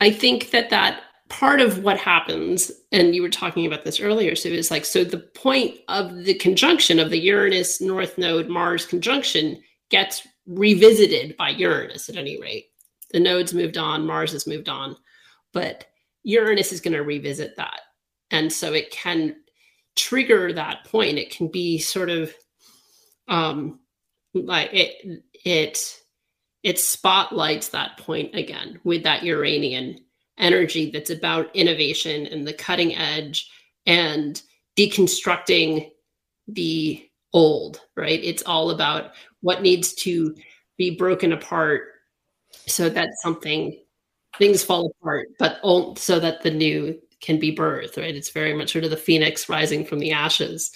[0.00, 4.34] I think that that part of what happens, and you were talking about this earlier,
[4.34, 8.84] so it's like, so the point of the conjunction of the Uranus North Node Mars
[8.84, 12.66] conjunction gets revisited by Uranus at any rate.
[13.12, 14.96] The nodes moved on, Mars has moved on,
[15.52, 15.86] but
[16.24, 17.80] Uranus is going to revisit that.
[18.30, 19.36] And so it can
[19.96, 21.18] trigger that point.
[21.18, 22.32] It can be sort of
[23.28, 23.80] um
[24.34, 25.99] like it it
[26.62, 29.98] it spotlights that point again with that Uranian
[30.38, 33.50] energy that's about innovation and the cutting edge
[33.86, 34.42] and
[34.76, 35.90] deconstructing
[36.48, 38.22] the old, right?
[38.22, 40.34] It's all about what needs to
[40.76, 41.82] be broken apart
[42.66, 43.78] so that something
[44.38, 45.60] things fall apart, but
[45.98, 48.14] so that the new can be birthed, right?
[48.14, 50.72] It's very much sort of the phoenix rising from the ashes.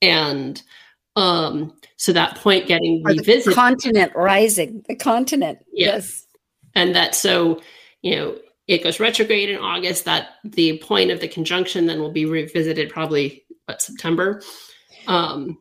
[0.00, 0.60] And
[1.16, 3.52] um, so that point getting revisited.
[3.52, 5.58] The continent rising, the continent.
[5.72, 6.26] Yes.
[6.74, 7.60] And that so,
[8.02, 12.12] you know, it goes retrograde in August, that the point of the conjunction then will
[12.12, 14.42] be revisited probably what September.
[15.06, 15.58] Um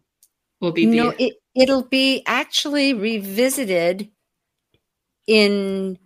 [0.60, 4.10] will be No, the, it it'll be actually revisited
[5.28, 6.00] in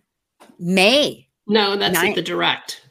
[0.59, 1.29] May.
[1.47, 2.15] No, that's Nine.
[2.15, 2.81] the direct.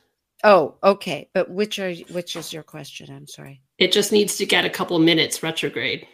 [0.45, 1.29] Oh, okay.
[1.35, 3.15] But which are which is your question?
[3.15, 3.63] I'm sorry.
[3.79, 6.07] It just needs to get a couple minutes retrograde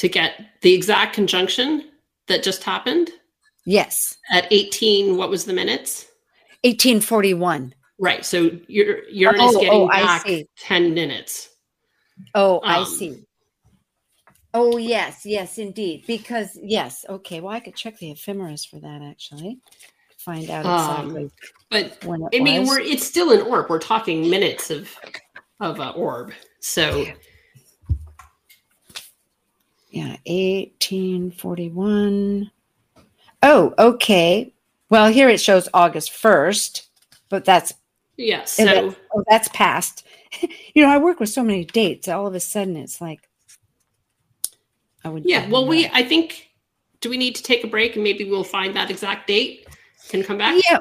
[0.00, 1.90] to get the exact conjunction
[2.26, 3.10] that just happened.
[3.66, 4.16] Yes.
[4.30, 6.06] At 18, what was the minutes?
[6.64, 7.74] 1841.
[7.98, 8.24] Right.
[8.24, 11.50] So you're you're oh, getting oh, back 10 minutes.
[12.34, 13.26] Oh, um, I see.
[14.54, 16.04] Oh, yes, yes, indeed.
[16.06, 17.42] Because yes, okay.
[17.42, 19.60] Well, I could check the ephemeris for that actually.
[20.16, 21.24] Find out exactly.
[21.24, 21.30] Um,
[21.70, 21.98] but
[22.34, 22.70] I mean, was.
[22.70, 23.68] we're it's still an orb.
[23.68, 24.90] We're talking minutes of
[25.60, 26.32] of uh, orb.
[26.60, 27.04] So
[29.90, 32.50] yeah, 1841.
[33.42, 34.52] Oh, okay.
[34.88, 36.86] Well, here it shows August 1st,
[37.28, 37.72] but that's
[38.16, 38.52] yes.
[38.52, 40.06] So that, oh, that's past.
[40.74, 42.08] you know, I work with so many dates.
[42.08, 43.28] All of a sudden, it's like
[45.04, 45.24] I would.
[45.24, 45.48] Yeah.
[45.48, 45.86] Well, we.
[45.88, 46.48] I think.
[47.00, 49.66] Do we need to take a break and maybe we'll find that exact date?
[50.10, 50.62] Can come back.
[50.68, 50.80] Yeah.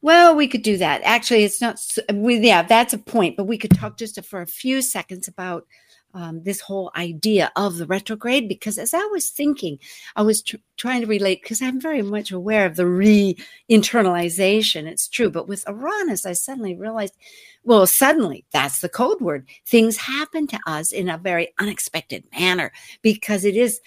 [0.00, 1.02] Well, we could do that.
[1.04, 1.78] Actually, it's not.
[2.12, 3.36] We, yeah, that's a point.
[3.36, 5.66] But we could talk just for a few seconds about
[6.14, 9.78] um, this whole idea of the retrograde because as I was thinking,
[10.16, 13.36] I was tr- trying to relate because I'm very much aware of the re
[13.70, 14.86] internalization.
[14.86, 15.30] It's true.
[15.30, 17.14] But with Uranus, I suddenly realized
[17.64, 19.46] well, suddenly that's the code word.
[19.66, 23.80] Things happen to us in a very unexpected manner because it is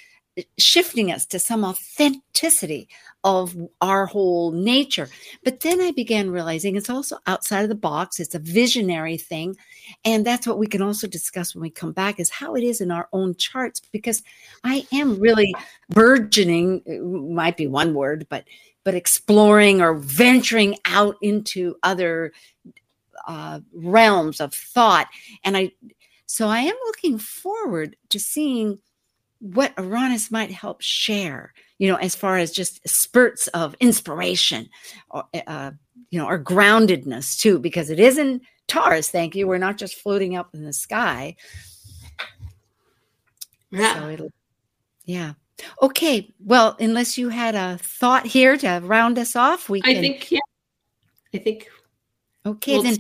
[0.58, 2.88] shifting us to some authenticity
[3.24, 5.10] of our whole nature.
[5.44, 8.20] But then I began realizing it's also outside of the box.
[8.20, 9.58] It's a visionary thing.
[10.06, 12.82] And that's what we can also discuss when we come back is how it is
[12.82, 14.24] in our own charts, because
[14.64, 15.54] I am really
[15.90, 18.46] burgeoning, might be one word, but
[18.84, 22.34] but exploring or venturing out into other
[23.28, 25.08] uh, realms of thought.
[25.44, 25.72] And I,
[26.26, 28.80] so I am looking forward to seeing
[29.42, 34.70] what Uranus might help share, you know, as far as just spurts of inspiration,
[35.10, 35.72] or, uh,
[36.12, 39.10] you know, or groundedness too, because it is in Taurus.
[39.10, 39.48] Thank you.
[39.48, 41.36] We're not just floating up in the sky.
[43.72, 44.00] Yeah.
[44.00, 44.32] So it'll,
[45.06, 45.34] yeah.
[45.82, 46.34] Okay.
[46.44, 49.98] Well, unless you had a thought here to round us off, we can.
[49.98, 50.40] I think, yeah.
[51.34, 51.68] I think.
[52.46, 52.98] Okay, we'll, then.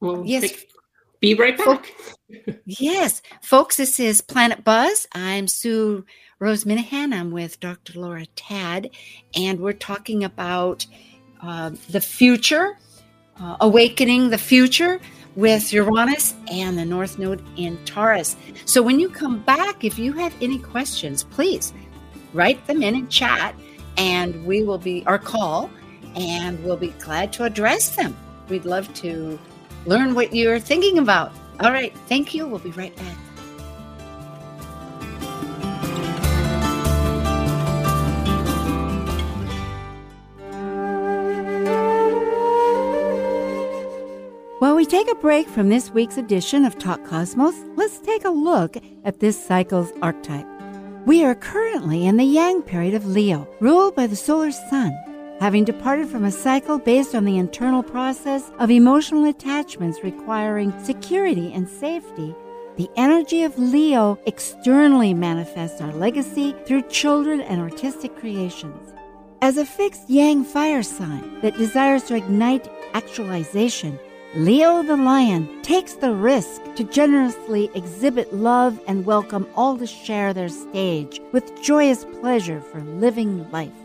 [0.00, 0.42] We'll yes.
[0.42, 0.70] Take,
[1.20, 1.92] be right back.
[2.64, 5.06] Yes, folks, this is Planet Buzz.
[5.12, 6.04] I'm Sue
[6.38, 7.12] Rose Minahan.
[7.12, 7.98] I'm with Dr.
[7.98, 8.90] Laura Tadd,
[9.34, 10.86] and we're talking about
[11.42, 12.78] uh, the future,
[13.40, 15.00] uh, awakening the future
[15.36, 18.36] with Uranus and the North Node in Taurus.
[18.64, 21.72] So when you come back, if you have any questions, please
[22.32, 23.54] write them in and chat,
[23.96, 25.70] and we will be our call,
[26.14, 28.16] and we'll be glad to address them.
[28.48, 29.38] We'd love to
[29.86, 31.32] learn what you're thinking about.
[31.60, 31.94] All right.
[32.08, 32.46] Thank you.
[32.46, 33.16] We'll be right back.
[44.58, 48.30] While we take a break from this week's edition of Talk Cosmos, let's take a
[48.30, 50.46] look at this cycle's archetype.
[51.06, 54.92] We are currently in the Yang period of Leo, ruled by the solar sun
[55.40, 61.50] having departed from a cycle based on the internal process of emotional attachments requiring security
[61.54, 62.34] and safety,
[62.76, 68.92] the energy of Leo externally manifests our legacy through children and artistic creations.
[69.40, 73.98] As a fixed yang fire sign that desires to ignite actualization,
[74.34, 80.34] Leo the lion takes the risk to generously exhibit love and welcome all to share
[80.34, 83.79] their stage with joyous pleasure for living life.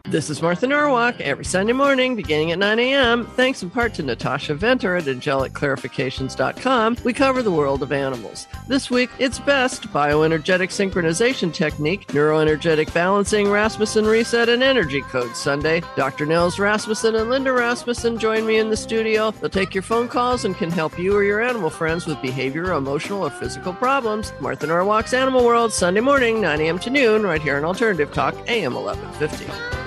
[0.09, 3.25] This is Martha Norwalk every Sunday morning beginning at 9 a.m.
[3.25, 6.97] Thanks in part to Natasha Venter at angelicclarifications.com.
[7.03, 8.47] We cover the world of animals.
[8.69, 15.81] This week, it's best bioenergetic synchronization technique, neuroenergetic balancing, Rasmussen reset, and energy code Sunday.
[15.97, 16.25] Dr.
[16.25, 19.31] Nels Rasmussen and Linda Rasmussen join me in the studio.
[19.31, 22.77] They'll take your phone calls and can help you or your animal friends with behavioral,
[22.77, 24.31] emotional, or physical problems.
[24.39, 26.79] Martha Norwalk's Animal World, Sunday morning, 9 a.m.
[26.79, 29.86] to noon, right here on Alternative Talk, AM 1150.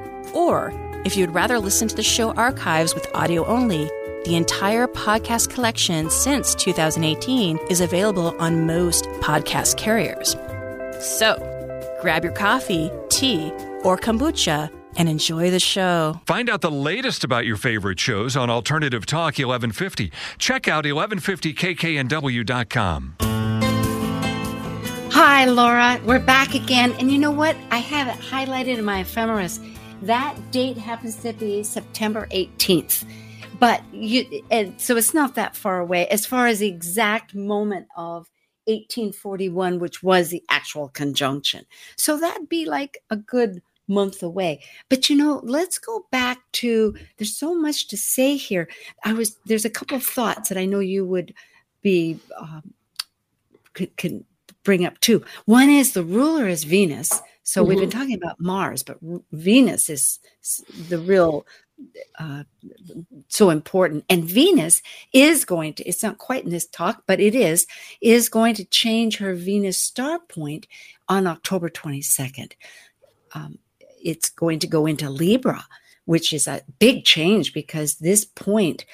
[0.33, 0.73] Or,
[1.05, 3.89] if you'd rather listen to the show archives with audio only,
[4.25, 10.35] the entire podcast collection since 2018 is available on most podcast carriers.
[10.99, 11.35] So,
[12.01, 13.51] grab your coffee, tea,
[13.83, 16.19] or kombucha and enjoy the show.
[16.25, 20.11] Find out the latest about your favorite shows on Alternative Talk 1150.
[20.37, 23.15] Check out 1150kknw.com.
[25.13, 25.99] Hi, Laura.
[26.05, 26.93] We're back again.
[26.99, 27.55] And you know what?
[27.69, 29.59] I have it highlighted in my ephemeris
[30.01, 33.05] that date happens to be September 18th.
[33.59, 37.87] But you, and so it's not that far away as far as the exact moment
[37.95, 38.27] of
[38.65, 41.65] 1841, which was the actual conjunction.
[41.95, 44.63] So that'd be like a good month away.
[44.89, 48.67] But you know, let's go back to there's so much to say here.
[49.03, 51.33] I was there's a couple of thoughts that I know you would
[51.81, 52.73] be um,
[53.73, 54.25] could, can
[54.63, 55.23] bring up too.
[55.45, 57.67] One is the ruler is Venus, so mm-hmm.
[57.67, 57.99] we've been mm-hmm.
[57.99, 58.97] talking about Mars, but
[59.33, 60.19] Venus is
[60.87, 61.45] the real
[62.17, 62.43] uh,
[63.27, 64.05] so important.
[64.09, 67.67] And Venus is going to, it's not quite in this talk, but it is,
[67.99, 70.65] is going to change her Venus star point
[71.09, 72.53] on October 22nd.
[73.33, 73.57] Um,
[74.01, 75.65] it's going to go into Libra,
[76.05, 78.85] which is a big change because this point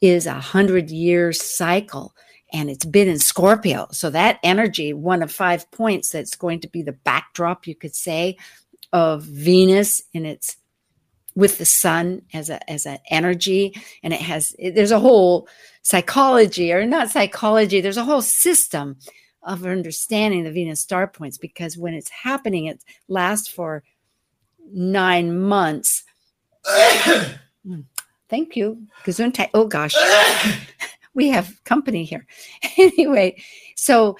[0.00, 2.14] is a hundred year cycle
[2.54, 3.88] and it's been in Scorpio.
[3.90, 7.96] So that energy, one of five points that's going to be the backdrop, you could
[7.96, 8.38] say,
[8.92, 10.56] of Venus in its
[11.34, 13.74] with the sun as a as an energy.
[14.04, 15.48] And it has there's a whole
[15.82, 18.96] psychology or not psychology there's a whole system
[19.42, 23.82] of understanding the venus star points because when it's happening it lasts for
[24.72, 26.04] nine months.
[28.30, 28.86] Thank you.
[29.04, 29.50] Gesundheit.
[29.52, 29.94] Oh gosh
[31.14, 32.26] we have company here.
[32.78, 33.42] anyway,
[33.76, 34.16] so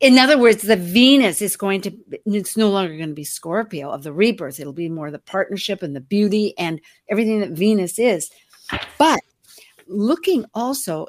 [0.00, 1.92] in other words, the Venus is going to,
[2.26, 4.60] it's no longer going to be Scorpio of the rebirth.
[4.60, 8.30] It'll be more the partnership and the beauty and everything that Venus is.
[8.98, 9.20] But
[9.86, 11.08] looking also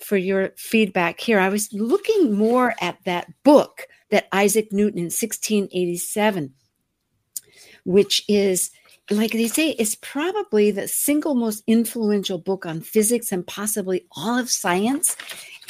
[0.00, 5.04] for your feedback here, I was looking more at that book that Isaac Newton in
[5.04, 6.52] 1687,
[7.84, 8.70] which is
[9.16, 14.38] like they say, is probably the single most influential book on physics and possibly all
[14.38, 15.16] of science.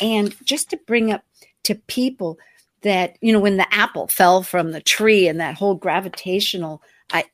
[0.01, 1.25] And just to bring up
[1.65, 2.39] to people
[2.83, 7.25] that, you know, when the apple fell from the tree and that whole gravitational I,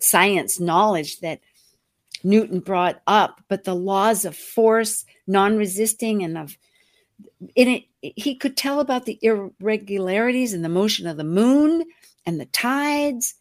[0.00, 1.40] science knowledge that
[2.22, 6.56] Newton brought up, but the laws of force, non resisting, and of
[7.54, 11.84] in it, he could tell about the irregularities in the motion of the moon
[12.26, 13.34] and the tides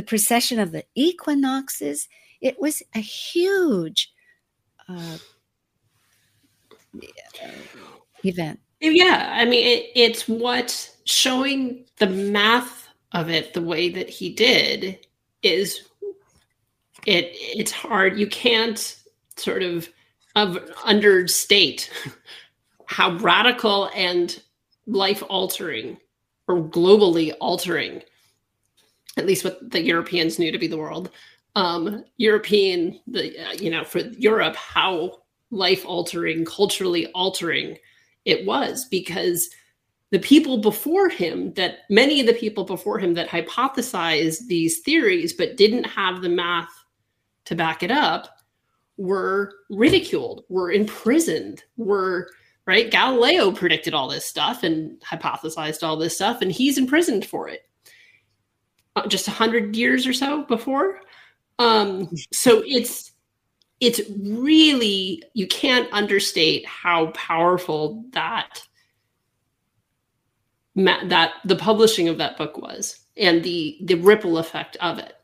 [0.00, 2.08] the precession of the equinoxes.
[2.40, 4.10] It was a huge
[4.88, 5.18] uh,
[8.24, 8.60] event.
[8.80, 14.30] Yeah, I mean, it, it's what showing the math of it the way that he
[14.30, 15.06] did
[15.42, 15.82] is
[17.06, 17.28] it.
[17.34, 18.18] It's hard.
[18.18, 18.96] You can't
[19.36, 19.90] sort of
[20.34, 21.90] of understate
[22.86, 24.42] how radical and
[24.86, 25.98] life altering
[26.48, 28.00] or globally altering
[29.16, 31.10] at least what the Europeans knew to be the world.
[31.56, 37.76] Um, European, the uh, you know, for Europe, how life altering, culturally altering
[38.24, 39.50] it was because
[40.10, 45.32] the people before him that many of the people before him that hypothesized these theories
[45.32, 46.72] but didn't have the math
[47.44, 48.40] to back it up
[48.96, 52.28] were ridiculed, were imprisoned, were
[52.66, 52.90] right.
[52.90, 57.62] Galileo predicted all this stuff and hypothesized all this stuff, and he's imprisoned for it.
[58.96, 61.00] Uh, just a hundred years or so before.
[61.58, 63.12] Um, so it's
[63.80, 68.62] it's really you can't understate how powerful that
[70.74, 75.14] that the publishing of that book was and the the ripple effect of it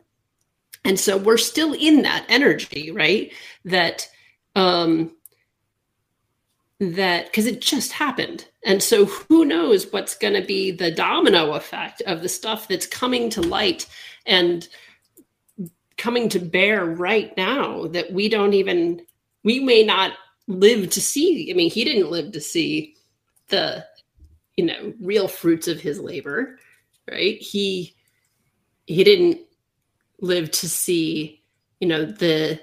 [0.85, 3.33] and so we're still in that energy right
[3.65, 4.09] that
[4.57, 5.13] um
[6.79, 8.47] that because it just happened.
[8.65, 12.87] And so who knows what's going to be the domino effect of the stuff that's
[12.87, 13.87] coming to light
[14.27, 14.69] and
[15.97, 19.03] coming to bear right now that we don't even
[19.43, 20.13] we may not
[20.47, 21.51] live to see.
[21.51, 22.97] I mean he didn't live to see
[23.49, 23.85] the
[24.57, 26.59] you know real fruits of his labor
[27.11, 27.39] right?
[27.41, 27.95] He
[28.87, 29.41] he didn't
[30.21, 31.43] live to see
[31.81, 32.61] you know the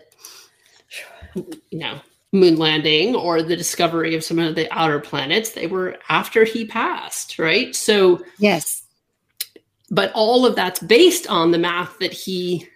[1.36, 2.00] you know
[2.34, 6.66] moon landing or the discovery of some of the outer planets they were after he
[6.66, 8.84] passed right so yes
[9.90, 12.68] but all of that's based on the math that he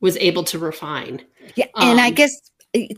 [0.00, 1.22] was able to refine
[1.54, 2.50] yeah and um, i guess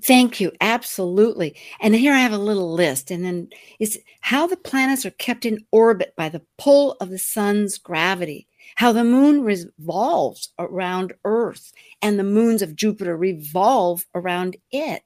[0.02, 0.52] Thank you.
[0.60, 1.56] Absolutely.
[1.80, 3.10] And here I have a little list.
[3.10, 7.18] And then it's how the planets are kept in orbit by the pull of the
[7.18, 11.72] sun's gravity, how the moon revolves around Earth
[12.02, 15.02] and the moons of Jupiter revolve around it,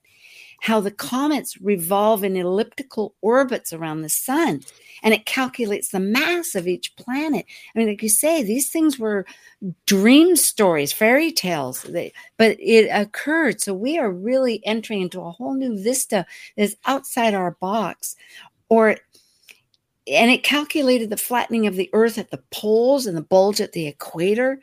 [0.61, 4.61] how the comets revolve in elliptical orbits around the sun
[5.03, 7.45] and it calculates the mass of each planet.
[7.75, 9.25] I mean, like you say, these things were
[9.85, 13.61] dream stories, fairy tales, they, but it occurred.
[13.61, 18.15] So we are really entering into a whole new vista that's outside our box.
[18.69, 18.97] Or
[20.07, 23.73] and it calculated the flattening of the earth at the poles and the bulge at
[23.73, 24.59] the equator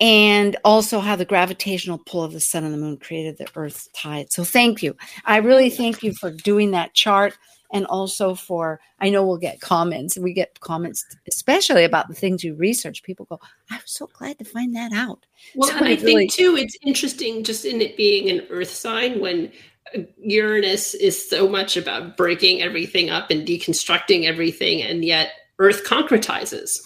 [0.00, 3.88] and also how the gravitational pull of the sun and the moon created the earth's
[3.94, 4.32] tide.
[4.32, 4.96] So thank you.
[5.26, 7.36] I really thank you for doing that chart
[7.72, 10.18] and also for I know we'll get comments.
[10.18, 13.02] We get comments especially about the things you research.
[13.02, 13.38] People go,
[13.70, 15.24] "I'm so glad to find that out."
[15.54, 18.70] Well, so and I really- think too it's interesting just in it being an earth
[18.70, 19.52] sign when
[19.94, 25.84] uh, Uranus is so much about breaking everything up and deconstructing everything and yet earth
[25.84, 26.80] concretizes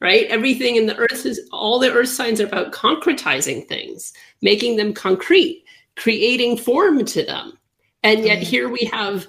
[0.00, 0.26] right?
[0.26, 4.92] Everything in the earth is all the earth signs are about concretizing things, making them
[4.92, 5.64] concrete,
[5.96, 7.58] creating form to them.
[8.02, 8.46] And yet mm-hmm.
[8.46, 9.26] here we have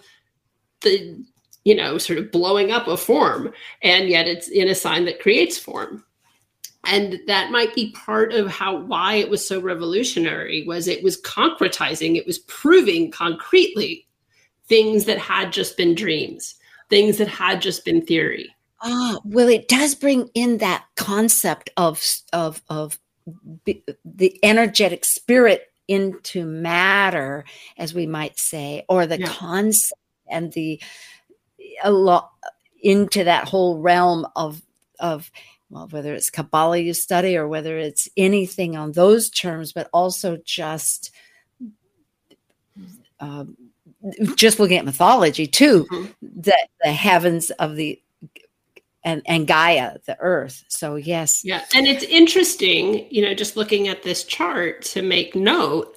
[0.81, 1.23] the,
[1.63, 5.19] you know, sort of blowing up a form, and yet it's in a sign that
[5.19, 6.03] creates form.
[6.85, 11.21] And that might be part of how why it was so revolutionary was it was
[11.21, 14.07] concretizing, it was proving concretely
[14.67, 16.55] things that had just been dreams,
[16.89, 22.03] things that had just been theory Ah, well, it does bring in that concept of
[22.33, 22.99] of of
[23.65, 27.43] the energetic spirit into matter,
[27.77, 29.27] as we might say, or the yeah.
[29.27, 30.81] concept and the
[31.83, 32.31] a lot
[32.81, 34.61] into that whole realm of
[34.99, 35.31] of
[35.69, 40.37] well, whether it's Kabbalah you study or whether it's anything on those terms, but also
[40.45, 41.11] just
[43.19, 43.57] um,
[44.35, 46.11] just looking at mythology too, mm-hmm.
[46.21, 47.99] the the heavens of the
[49.07, 50.65] and, and Gaia, the earth.
[50.67, 51.41] So, yes.
[51.45, 51.63] Yeah.
[51.73, 55.95] And it's interesting, you know, just looking at this chart to make note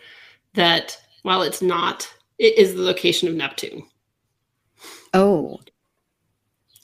[0.54, 2.08] that while it's not,
[2.38, 3.82] it is the location of Neptune.
[5.12, 5.58] Oh.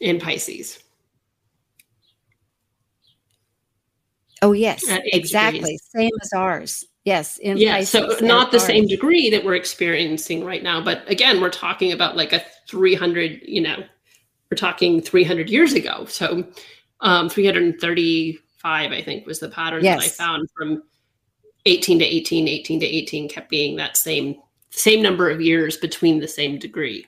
[0.00, 0.82] In Pisces.
[4.42, 4.82] Oh, yes.
[4.88, 5.60] Exactly.
[5.60, 5.88] Degrees.
[5.94, 6.84] Same as ours.
[7.04, 7.38] Yes.
[7.38, 7.76] In yeah.
[7.76, 8.66] Pisces, so, not the ours.
[8.66, 10.82] same degree that we're experiencing right now.
[10.82, 13.84] But again, we're talking about like a 300, you know,
[14.50, 16.04] we're talking 300 years ago.
[16.06, 16.44] So
[17.00, 19.98] um, 335, I think, was the pattern yes.
[19.98, 20.82] that I found from
[21.66, 24.36] 18 to 18, 18 to 18 kept being that same
[24.70, 27.06] same number of years between the same degree.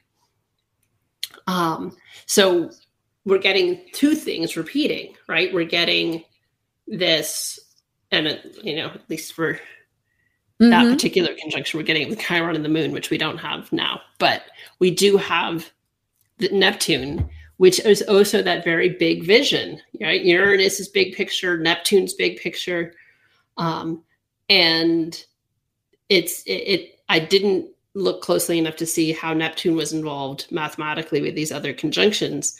[1.47, 2.71] Um, so
[3.25, 5.53] we're getting two things repeating, right?
[5.53, 6.25] We're getting
[6.87, 7.61] this,
[8.11, 10.71] and it, you know, at least for mm-hmm.
[10.71, 14.01] that particular conjunction, we're getting the Chiron and the Moon, which we don't have now,
[14.19, 14.45] but
[14.79, 15.71] we do have
[16.41, 20.25] Neptune, which is also that very big vision, right?
[20.25, 22.95] Uranus is big picture, Neptune's big picture.
[23.57, 24.05] Um,
[24.49, 25.25] and
[26.09, 31.21] it's it, it I didn't look closely enough to see how Neptune was involved mathematically
[31.21, 32.57] with these other conjunctions,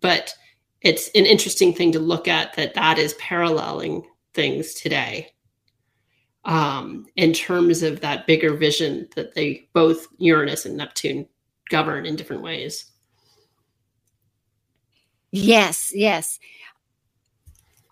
[0.00, 0.32] but
[0.82, 4.04] it's an interesting thing to look at that that is paralleling
[4.34, 5.32] things today
[6.44, 11.26] um, in terms of that bigger vision that they both Uranus and Neptune
[11.70, 12.92] govern in different ways.
[15.36, 16.38] Yes, yes.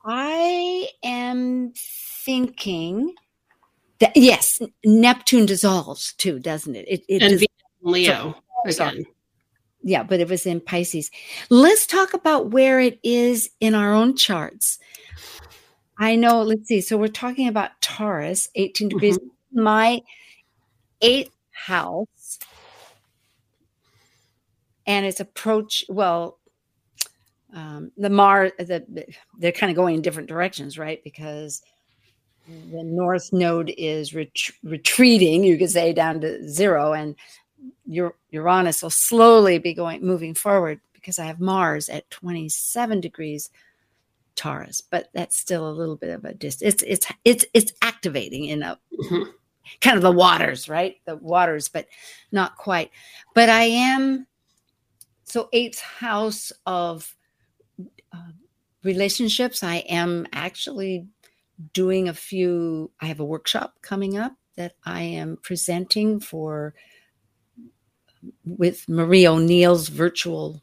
[0.04, 3.14] I am thinking
[4.00, 6.86] That, yes, Neptune dissolves too, doesn't it?
[6.88, 7.48] It, it and dis-
[7.82, 8.34] Leo
[8.68, 8.90] Sorry.
[8.90, 9.06] again.
[9.82, 11.10] yeah, but it was in Pisces.
[11.50, 14.78] Let's talk about where it is in our own charts.
[15.98, 16.80] I know, let's see.
[16.80, 19.18] So we're talking about Taurus, 18 degrees.
[19.18, 19.62] Mm-hmm.
[19.62, 20.00] My
[21.00, 22.38] eighth house.
[24.86, 26.38] And it's approach, well,
[27.54, 29.06] um, the Mars, the,
[29.38, 31.02] they're kind of going in different directions, right?
[31.04, 31.62] Because
[32.46, 37.14] the north node is ret- retreating, you could say, down to zero, and
[37.96, 43.50] Ur- Uranus will slowly be going moving forward because I have Mars at 27 degrees
[44.36, 46.82] Taurus, but that's still a little bit of a distance.
[46.82, 49.32] It's it's it's it's activating in a Mhm.
[49.80, 50.96] kind of the waters, right?
[51.06, 51.86] The waters, but
[52.32, 52.90] not quite.
[53.34, 54.26] But I am
[55.24, 57.14] so eighth house of
[58.14, 58.32] uh,
[58.82, 59.62] relationships.
[59.62, 61.06] I am actually
[61.72, 62.90] doing a few.
[63.00, 66.74] I have a workshop coming up that I am presenting for
[68.44, 70.62] with Marie O'Neill's virtual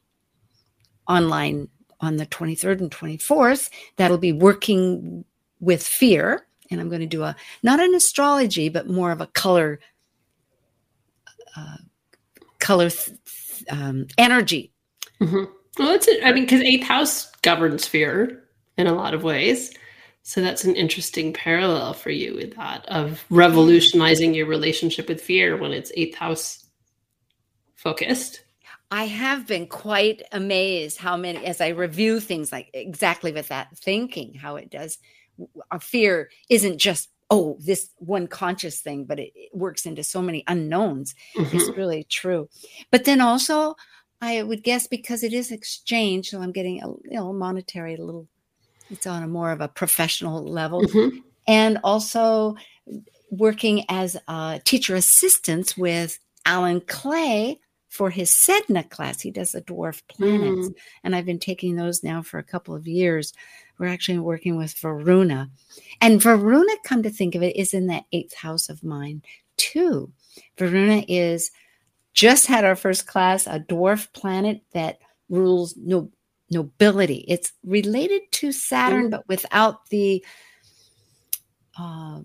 [1.07, 1.67] online
[1.99, 3.69] on the 23rd and 24th.
[3.97, 5.25] That'll be working
[5.59, 6.47] with fear.
[6.71, 9.79] And I'm going to do a, not an astrology, but more of a color,
[11.55, 11.77] uh,
[12.59, 13.17] color th-
[13.69, 14.71] um, energy.
[15.19, 15.51] Mhm.
[15.77, 16.23] Well, that's it.
[16.23, 18.43] I mean, because eighth house governs fear
[18.77, 19.73] in a lot of ways.
[20.23, 25.57] So that's an interesting parallel for you with that of revolutionizing your relationship with fear
[25.57, 26.65] when it's eighth house
[27.75, 28.41] focused.
[28.91, 33.75] I have been quite amazed how many, as I review things like exactly with that
[33.77, 34.97] thinking, how it does.
[35.71, 40.21] Our fear isn't just, oh, this one conscious thing, but it, it works into so
[40.21, 41.15] many unknowns.
[41.35, 41.77] It's Mhm.
[41.77, 42.49] really true.
[42.91, 43.75] But then also,
[44.21, 48.03] I would guess because it is exchange, so I'm getting a you know monetary a
[48.03, 48.27] little.
[48.89, 51.23] It's on a more of a professional level, Mhm.
[51.47, 52.55] and also
[53.31, 59.21] working as a teacher assistant with Alan Clay for his Sedna class.
[59.21, 60.69] He does the dwarf planets,
[61.03, 63.33] and I've been taking those now for a couple of years.
[63.77, 65.49] We're actually working with Varuna,
[65.99, 69.23] and Varuna, come to think of it, is in that eighth house of mine
[69.57, 70.11] too.
[70.57, 71.51] Varuna is
[72.13, 74.99] just had our first class, a dwarf planet that
[75.29, 76.11] rules no
[76.49, 77.23] nobility.
[77.27, 80.23] It's related to Saturn, but without the
[81.79, 82.21] uh,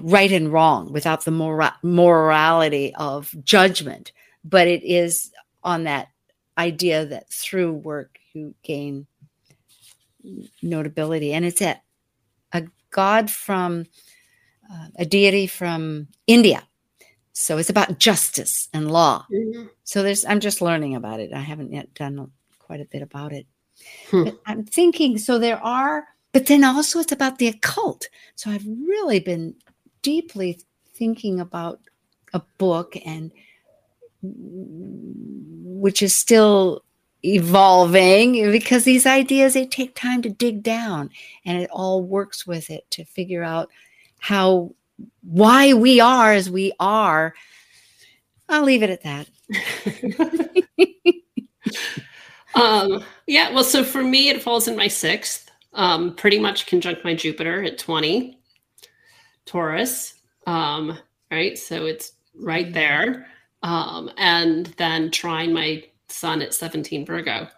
[0.00, 4.12] right and wrong, without the mora- morality of judgment.
[4.44, 5.32] But it is
[5.64, 6.08] on that
[6.58, 9.06] idea that through work you gain
[10.62, 11.80] notability, and it's a,
[12.52, 13.86] a god from
[14.72, 16.62] uh, a deity from India.
[17.32, 19.26] So it's about justice and law.
[19.30, 19.70] Mhm.
[19.84, 21.32] So there's I'm just learning about it.
[21.32, 23.46] I haven't yet done quite a bit about it.
[24.10, 24.28] Hmm.
[24.46, 28.08] I'm thinking so there are but then also it's about the occult.
[28.36, 29.54] So I've really been
[30.00, 30.58] deeply
[30.94, 31.80] thinking about
[32.32, 33.30] a book and
[34.22, 36.82] which is still
[37.24, 41.10] evolving because these ideas they take time to dig down
[41.44, 43.68] and it all works with it to figure out
[44.18, 44.74] how
[45.22, 47.34] why we are as we are
[48.48, 49.28] i'll leave it at that
[52.54, 57.04] um, yeah, well, so for me, it falls in my sixth, um, pretty much conjunct
[57.04, 58.38] my Jupiter at 20,
[59.46, 60.14] Taurus.
[60.46, 60.98] Um,
[61.30, 61.58] right.
[61.58, 63.26] So it's right there.
[63.62, 67.48] Um, and then trine my sun at 17 Virgo.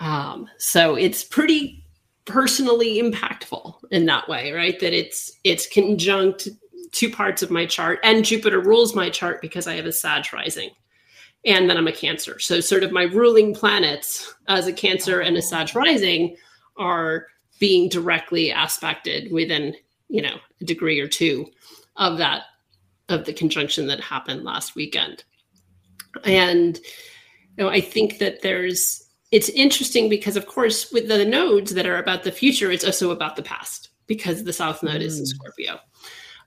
[0.00, 1.81] Um, so it's pretty
[2.24, 4.78] personally impactful in that way, right?
[4.80, 6.48] That it's it's conjunct
[6.92, 10.32] two parts of my chart, and Jupiter rules my chart because I have a Sag
[10.32, 10.70] rising
[11.44, 12.38] and then I'm a Cancer.
[12.38, 16.36] So, sort of my ruling planets as a Cancer and a Sag rising
[16.76, 17.26] are
[17.58, 19.74] being directly aspected within,
[20.08, 21.46] you know, a degree or two
[21.96, 22.42] of that
[23.08, 25.24] of the conjunction that happened last weekend.
[26.24, 26.78] And
[27.58, 31.86] you know, I think that there's it's interesting because, of course, with the nodes that
[31.86, 35.24] are about the future, it's also about the past because the South Node is in
[35.24, 35.80] Scorpio.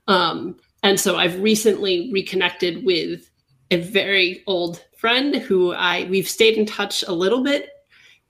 [0.06, 3.28] Um, and so I've recently reconnected with
[3.72, 7.70] a very old friend who I we've stayed in touch a little bit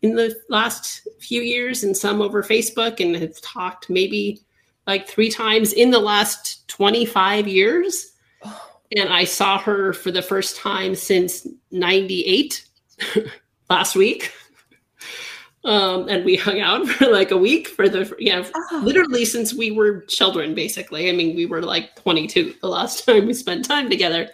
[0.01, 4.41] in the last few years and some over Facebook and have talked maybe
[4.87, 8.13] like three times in the last 25 years.
[8.97, 12.65] And I saw her for the first time since 98
[13.71, 14.33] last week.
[15.67, 18.81] Um, and we hung out for like a week for the, yeah, Oh.
[18.85, 21.11] literally since we were children, basically.
[21.11, 24.29] I mean, we were like 22 the last time we spent time together.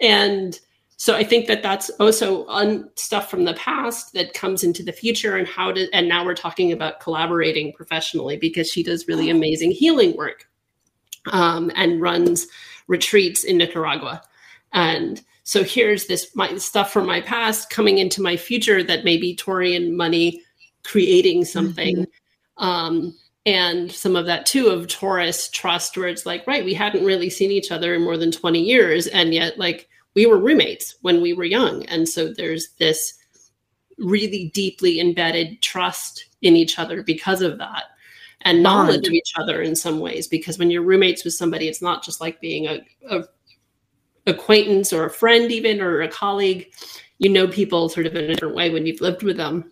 [0.00, 0.58] And
[0.96, 4.92] so I think that that's also on stuff from the past that comes into the
[4.92, 9.28] future and how to, and now we're talking about collaborating professionally because she does really
[9.30, 10.48] amazing healing work.
[11.32, 12.46] um, and runs
[12.86, 14.22] retreats in Nicaragua.
[14.72, 19.16] And so here's this my stuff from my past coming into my future that may
[19.16, 20.42] be Taurean money
[20.84, 21.96] creating something.
[21.96, 22.64] Mm-hmm.
[22.64, 27.04] Um, and some of that too of Taurus trust, where it's like, right, we hadn't
[27.04, 29.06] really seen each other in more than 20 years.
[29.08, 31.84] And yet, like, we were roommates when we were young.
[31.86, 33.14] And so there's this
[33.98, 37.84] really deeply embedded trust in each other because of that
[38.42, 39.06] and knowledge Bond.
[39.06, 42.20] of each other in some ways because when you're roommates with somebody it's not just
[42.20, 42.80] like being a,
[43.10, 43.24] a
[44.26, 46.72] acquaintance or a friend even or a colleague
[47.18, 49.70] you know people sort of in a different way when you've lived with them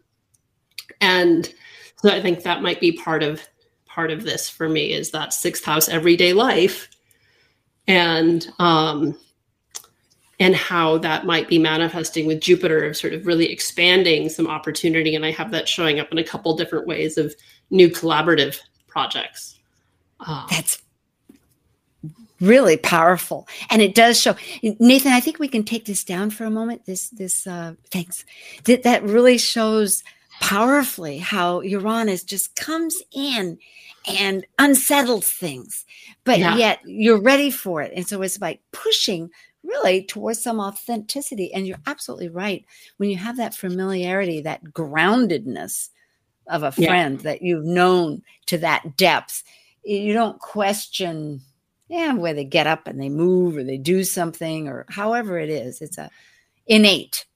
[1.01, 1.53] and
[1.97, 3.47] so i think that might be part of
[3.86, 6.88] part of this for me is that sixth house everyday life
[7.86, 9.16] and um
[10.43, 15.14] and how that might be manifesting with Jupiter, sort of really expanding some opportunity.
[15.14, 17.32] And I have that showing up in a couple different ways of
[17.70, 19.57] new collaborative projects.
[20.26, 20.82] Um, That's
[22.40, 24.34] really powerful, and it does show.
[24.62, 26.86] Nathan, I think we can take this down for a moment.
[26.86, 28.24] This, this, uh, thanks.
[28.64, 30.03] That that really shows
[30.43, 33.57] powerfully how Uranus just comes in
[34.09, 35.86] and unsettles things,
[36.24, 36.57] but yeah.
[36.57, 37.93] yet you're ready for it.
[37.95, 39.30] And so it's like pushing
[39.62, 41.55] really towards some authenticity.
[41.55, 42.64] And you're absolutely right.
[42.97, 45.90] When you have that familiarity, that groundedness
[46.49, 47.30] of a friend yeah.
[47.30, 49.45] that you've known to that depth,
[49.84, 51.40] you don't question
[51.88, 55.51] yeah, where they get up and they move or they do something or however it
[55.51, 55.80] is.
[55.82, 56.11] It's a
[56.66, 57.26] innate.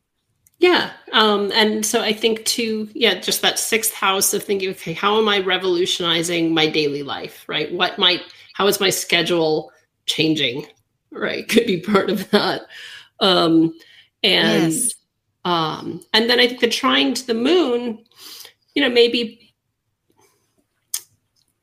[0.58, 0.90] Yeah.
[1.12, 5.18] Um, and so I think too, yeah, just that sixth house of thinking, okay, how
[5.18, 7.44] am I revolutionizing my daily life?
[7.46, 7.72] Right?
[7.72, 8.22] What might
[8.54, 9.70] how is my schedule
[10.06, 10.66] changing?
[11.10, 12.62] right could be part of that
[13.20, 13.74] um
[14.22, 14.94] and yes.
[15.44, 18.04] um and then i think the trying to the moon
[18.74, 19.54] you know maybe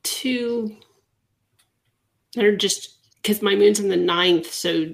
[0.04, 0.76] to
[2.38, 4.94] or just because my moon's in the ninth so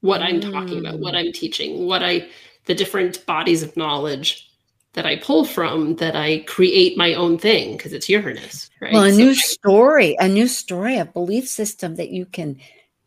[0.00, 2.26] what i'm talking about what i'm teaching what i
[2.66, 4.50] the different bodies of knowledge
[4.92, 8.92] that I pull from that I create my own thing because it's Uranus, right?
[8.92, 12.58] Well, a so new I, story, a new story, a belief system that you can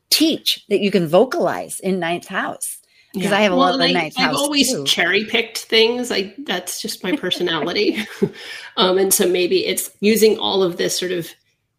[0.09, 2.79] teach that you can vocalize in ninth house
[3.13, 3.37] because yeah.
[3.37, 4.29] I have a well, lot of ninth house.
[4.29, 6.11] I've always cherry picked things.
[6.11, 7.97] I that's just my personality,
[8.77, 11.27] um, and so maybe it's using all of this sort of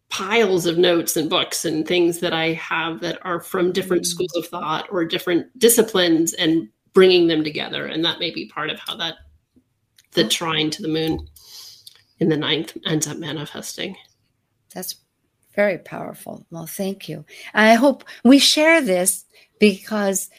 [0.09, 4.07] piles of notes and books and things that I have that are from different mm.
[4.07, 8.69] schools of thought or different disciplines and bringing them together, and that may be part
[8.69, 9.15] of how that
[10.13, 10.29] the oh.
[10.29, 11.27] trine to the moon
[12.19, 13.95] in the ninth ends up manifesting.
[14.73, 14.95] That's
[15.55, 16.45] very powerful.
[16.49, 17.25] Well, thank you.
[17.53, 19.25] I hope we share this
[19.59, 20.29] because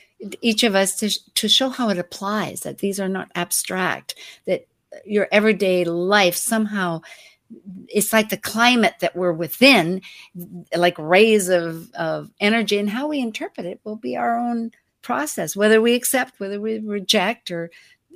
[0.40, 4.14] each of us to, to show how it applies, that these are not abstract,
[4.46, 4.66] that
[5.04, 7.00] your everyday life somehow
[7.88, 10.00] it's like the climate that we're within,
[10.74, 14.70] like rays of, of energy, and how we interpret it will be our own
[15.02, 17.70] process, whether we accept, whether we reject, or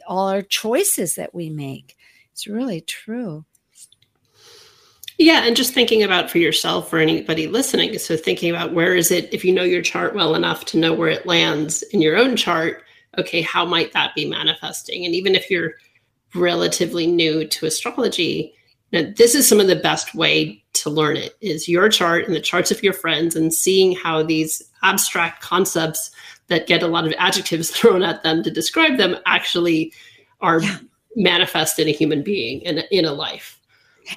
[0.07, 1.97] all our choices that we make.
[2.32, 3.45] It's really true.
[5.18, 7.99] Yeah, and just thinking about for yourself or anybody listening.
[7.99, 10.93] So thinking about where is it if you know your chart well enough to know
[10.93, 12.82] where it lands in your own chart,
[13.16, 15.07] okay, how might that be manifesting?
[15.07, 15.74] And even if you're
[16.34, 18.55] relatively new to astrology,
[18.97, 22.34] know, this is some of the best way to learn it is your chart and
[22.34, 26.11] the charts of your friends and seeing how these abstract concepts
[26.49, 29.92] that get a lot of adjectives thrown at them to describe them actually
[30.40, 30.78] are yeah.
[31.16, 33.57] manifest in a human being and in a life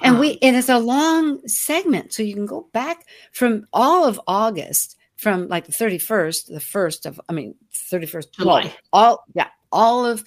[0.02, 4.04] and we um, and it's a long segment so you can go back from all
[4.04, 9.24] of august from like the 31st the first of i mean 31st july well, all
[9.34, 10.24] yeah all of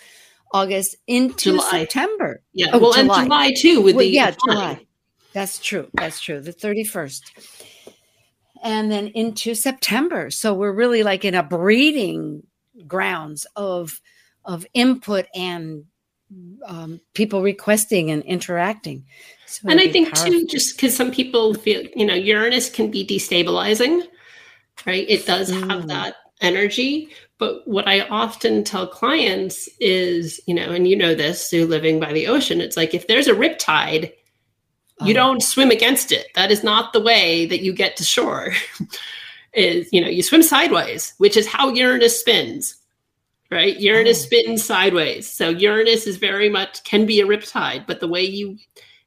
[0.53, 1.69] august into july.
[1.71, 3.19] september yeah oh, well july.
[3.19, 4.85] and july too with well, the yeah july
[5.33, 7.21] that's true that's true the 31st
[8.64, 12.41] and then into september so we're really like in a breeding
[12.88, 14.01] grounds of
[14.45, 15.86] of input and
[16.66, 19.05] um, people requesting and interacting.
[19.45, 20.32] So and I think powerful.
[20.32, 24.01] too, just because some people feel, you know, Uranus can be destabilizing,
[24.86, 25.05] right?
[25.07, 25.70] It does mm.
[25.70, 27.09] have that energy.
[27.38, 31.99] But what I often tell clients is, you know, and you know this, through living
[31.99, 34.22] by the ocean, it's like if there's a riptide, oh.
[35.05, 35.17] You oh.
[35.17, 36.27] don't swim against it.
[36.35, 38.53] That is not the way that you get to shore.
[39.53, 42.77] is, you know, you swim sideways, which is how Uranus spins
[43.51, 43.79] right?
[43.79, 44.25] Uranus oh.
[44.25, 45.31] spins sideways.
[45.31, 48.57] So Uranus is very much can be a riptide, but the way you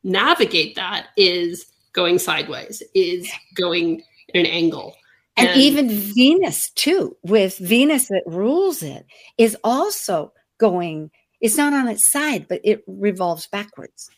[0.04, 4.94] navigate that is going sideways, is going in an angle.
[5.36, 9.04] And, and even Venus, too, with Venus that rules it,
[9.36, 14.08] is also going, it's not on its side, but it revolves backwards.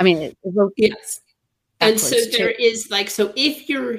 [0.00, 1.20] I mean, it, it yes.
[1.90, 2.62] And so there too.
[2.62, 3.98] is like, so if you're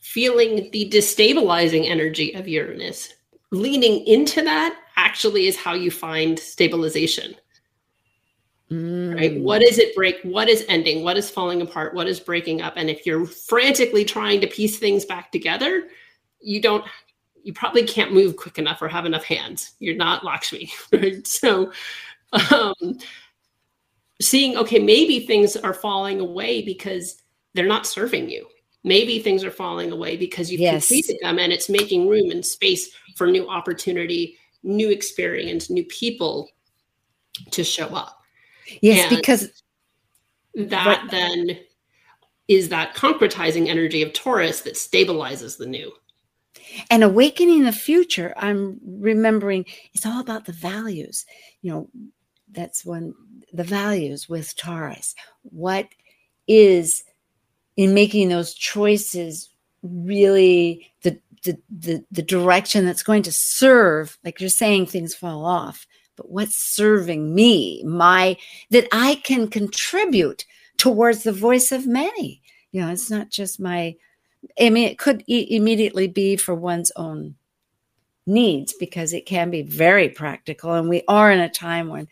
[0.00, 3.12] feeling the destabilizing energy of Uranus,
[3.50, 7.34] leaning into that actually is how you find stabilization.
[8.70, 9.14] Mm.
[9.14, 9.40] Right?
[9.40, 10.16] What is it break?
[10.22, 11.04] What is ending?
[11.04, 11.94] What is falling apart?
[11.94, 12.74] What is breaking up?
[12.76, 15.88] And if you're frantically trying to piece things back together,
[16.40, 16.84] you don't
[17.42, 19.72] you probably can't move quick enough or have enough hands.
[19.78, 21.26] You're not Lakshmi, right?
[21.26, 21.72] So
[22.32, 22.98] um
[24.24, 27.22] seeing okay, maybe things are falling away because
[27.54, 28.46] they're not serving you.
[28.82, 30.88] Maybe things are falling away because you've yes.
[30.88, 36.50] completed them and it's making room and space for new opportunity, new experience, new people
[37.50, 38.20] to show up.
[38.82, 39.62] Yes, and because
[40.54, 41.58] that but, then
[42.48, 45.92] is that concretizing energy of Taurus that stabilizes the new.
[46.90, 51.24] And awakening the future, I'm remembering it's all about the values.
[51.62, 51.90] You know,
[52.50, 53.14] that's when
[53.54, 55.14] the values with Taurus.
[55.42, 55.88] What
[56.46, 57.04] is
[57.76, 59.50] in making those choices
[59.82, 65.44] really the the the, the direction that's going to serve like you're saying things fall
[65.44, 65.86] off
[66.16, 68.36] but what's serving me my
[68.70, 70.44] that i can contribute
[70.78, 72.40] towards the voice of many
[72.72, 73.94] you know it's not just my
[74.60, 77.34] i mean it could e- immediately be for one's own
[78.26, 82.08] needs because it can be very practical and we are in a time when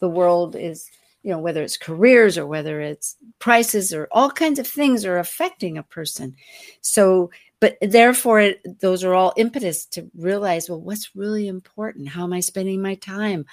[0.00, 0.90] the world is
[1.22, 5.18] you know whether it's careers or whether it's prices or all kinds of things are
[5.18, 6.36] affecting a person.
[6.82, 12.08] So but therefore it, those are all impetus to realize well what's really important?
[12.08, 13.46] How am i spending my time?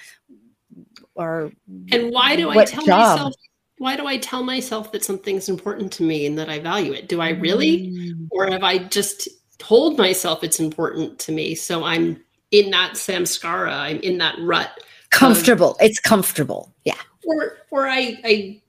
[1.14, 1.50] Or
[1.90, 3.18] and why do i tell job?
[3.18, 3.34] myself
[3.78, 7.08] why do i tell myself that something's important to me and that i value it?
[7.08, 7.88] Do i really?
[7.88, 8.28] Mm.
[8.30, 11.54] or have i just told myself it's important to me?
[11.54, 14.78] So i'm in that samskara i'm in that rut
[15.12, 15.72] comfortable.
[15.72, 16.72] Of, it's comfortable.
[16.84, 16.96] Yeah.
[17.24, 18.60] Or or I, I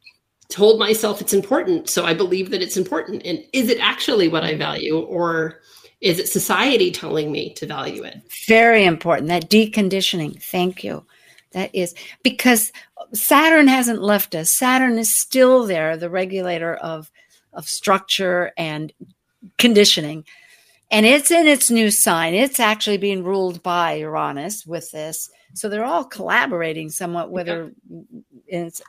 [0.49, 3.23] told myself it's important so i believe that it's important.
[3.25, 5.61] And is it actually what i value or
[6.03, 8.21] is it society telling me to value it?
[8.45, 9.29] Very important.
[9.29, 10.43] That deconditioning.
[10.43, 11.05] Thank you.
[11.53, 12.73] That is because
[13.13, 14.51] saturn hasn't left us.
[14.51, 17.09] Saturn is still there the regulator of
[17.53, 18.91] of structure and
[19.57, 20.25] conditioning.
[20.91, 22.33] And it's in its new sign.
[22.33, 28.03] It's actually being ruled by uranus with this so they're all collaborating somewhat whether yeah
[28.53, 28.81] it's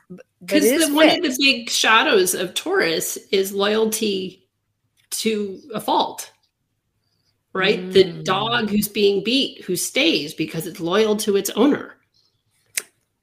[0.43, 4.47] because one of the big shadows of Taurus is loyalty
[5.11, 6.31] to a fault,
[7.53, 7.79] right?
[7.79, 7.93] Mm.
[7.93, 11.95] The dog who's being beat, who stays because it's loyal to its owner.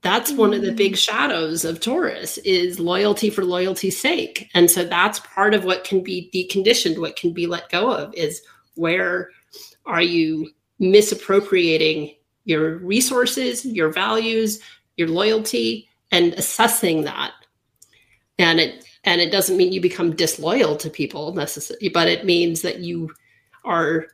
[0.01, 0.39] That's mm.
[0.39, 0.99] one of the big mm.
[0.99, 4.51] shadows of Taurus is loyalty for loyalty's sake.
[4.53, 8.13] And so that's part of what can be deconditioned, what can be let go of
[8.15, 8.43] is
[8.75, 9.31] where
[9.87, 14.61] are you misappropriating your resources, your values,
[14.97, 17.33] your loyalty, and assessing that.
[18.39, 22.63] And it and it doesn't mean you become disloyal to people necessarily but it means
[22.63, 23.11] that you
[23.65, 24.07] are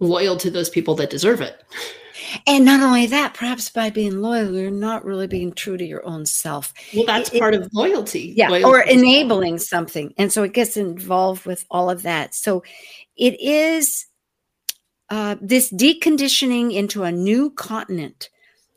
[0.00, 1.62] loyal to those people that deserve it.
[2.46, 6.04] And not only that perhaps by being loyal you're not really being true to your
[6.06, 6.72] own self.
[6.94, 8.34] Well that's it, part of loyalty.
[8.36, 8.64] Yeah loyalty.
[8.64, 10.14] or enabling something.
[10.16, 12.34] And so it gets involved with all of that.
[12.34, 12.62] So
[13.16, 14.06] it is
[15.10, 18.30] uh, this deconditioning into a new continent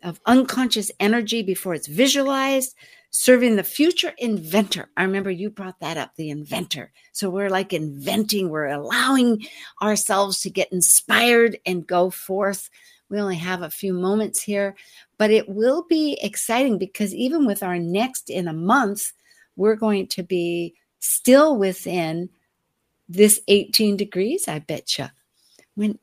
[0.03, 2.75] of unconscious energy before it's visualized,
[3.11, 4.89] serving the future inventor.
[4.97, 6.91] I remember you brought that up, the inventor.
[7.13, 9.45] So we're like inventing, we're allowing
[9.81, 12.69] ourselves to get inspired and go forth.
[13.09, 14.75] We only have a few moments here,
[15.17, 19.13] but it will be exciting because even with our next in a month,
[19.55, 22.29] we're going to be still within
[23.09, 25.07] this 18 degrees, I bet you.
[25.75, 25.97] When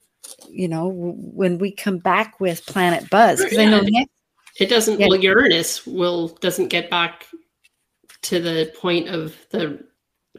[0.48, 4.10] you know, when we come back with Planet Buzz, because yeah, I know next,
[4.58, 5.00] it doesn't.
[5.00, 5.08] Yeah.
[5.08, 7.26] Well, Uranus will doesn't get back
[8.22, 9.84] to the point of the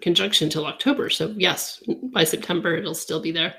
[0.02, 1.10] conjunction till October.
[1.10, 1.82] So yes,
[2.14, 3.56] by September it'll still be there.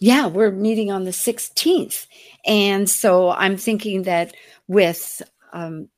[0.00, 2.06] Yeah, we're meeting on the 16th,
[2.44, 4.34] and so I'm thinking that
[4.66, 5.22] with
[5.52, 5.88] um,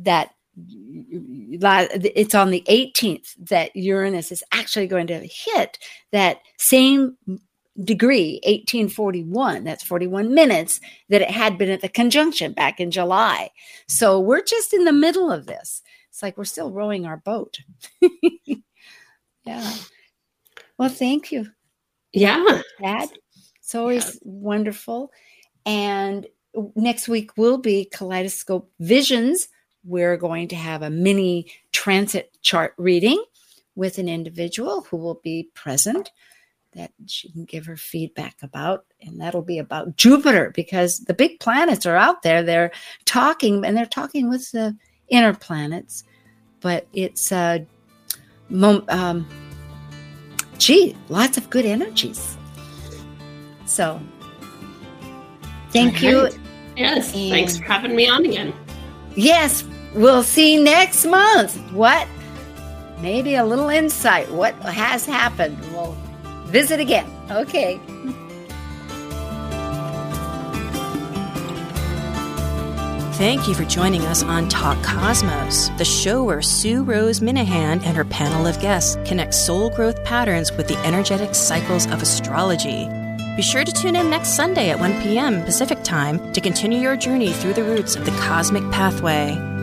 [0.00, 5.78] that it's on the 18th that Uranus is actually going to hit
[6.12, 7.16] that same
[7.82, 13.50] degree 1841 that's 41 minutes that it had been at the conjunction back in july.
[13.88, 15.82] So we're just in the middle of this.
[16.10, 17.58] It's like we're still rowing our boat.
[19.46, 19.74] Yeah.
[20.78, 21.48] Well thank you.
[22.12, 22.62] Yeah.
[22.80, 23.10] Dad
[23.64, 24.20] it's always yeah.
[24.24, 25.10] wonderful.
[25.64, 26.26] And
[26.76, 29.48] next week will be kaleidoscope visions.
[29.84, 33.22] We're going to have a mini transit chart reading
[33.74, 36.10] with an individual who will be present
[36.74, 38.84] that she can give her feedback about.
[39.02, 42.42] And that'll be about Jupiter because the big planets are out there.
[42.42, 42.72] They're
[43.04, 44.76] talking and they're talking with the
[45.08, 46.04] inner planets,
[46.60, 47.58] but it's uh,
[48.48, 49.26] mom, um,
[50.58, 52.36] gee, lots of good energies.
[53.66, 54.00] So,
[55.70, 56.10] thank Okay.
[56.10, 56.28] you.
[56.76, 57.14] Yes.
[57.14, 58.52] And- Thanks for having me on again.
[59.16, 59.62] Yes,
[59.94, 61.56] we'll see next month.
[61.72, 62.08] What?
[63.00, 64.30] Maybe a little insight.
[64.32, 65.58] What has happened?
[65.72, 65.96] We'll
[66.54, 67.10] visit again.
[67.32, 67.80] Okay.
[73.14, 77.96] Thank you for joining us on Talk Cosmos, the show where Sue Rose Minahan and
[77.96, 82.88] her panel of guests connect soul growth patterns with the energetic cycles of astrology.
[83.36, 85.42] Be sure to tune in next Sunday at 1 p.m.
[85.42, 89.53] Pacific Time to continue your journey through the roots of the cosmic pathway.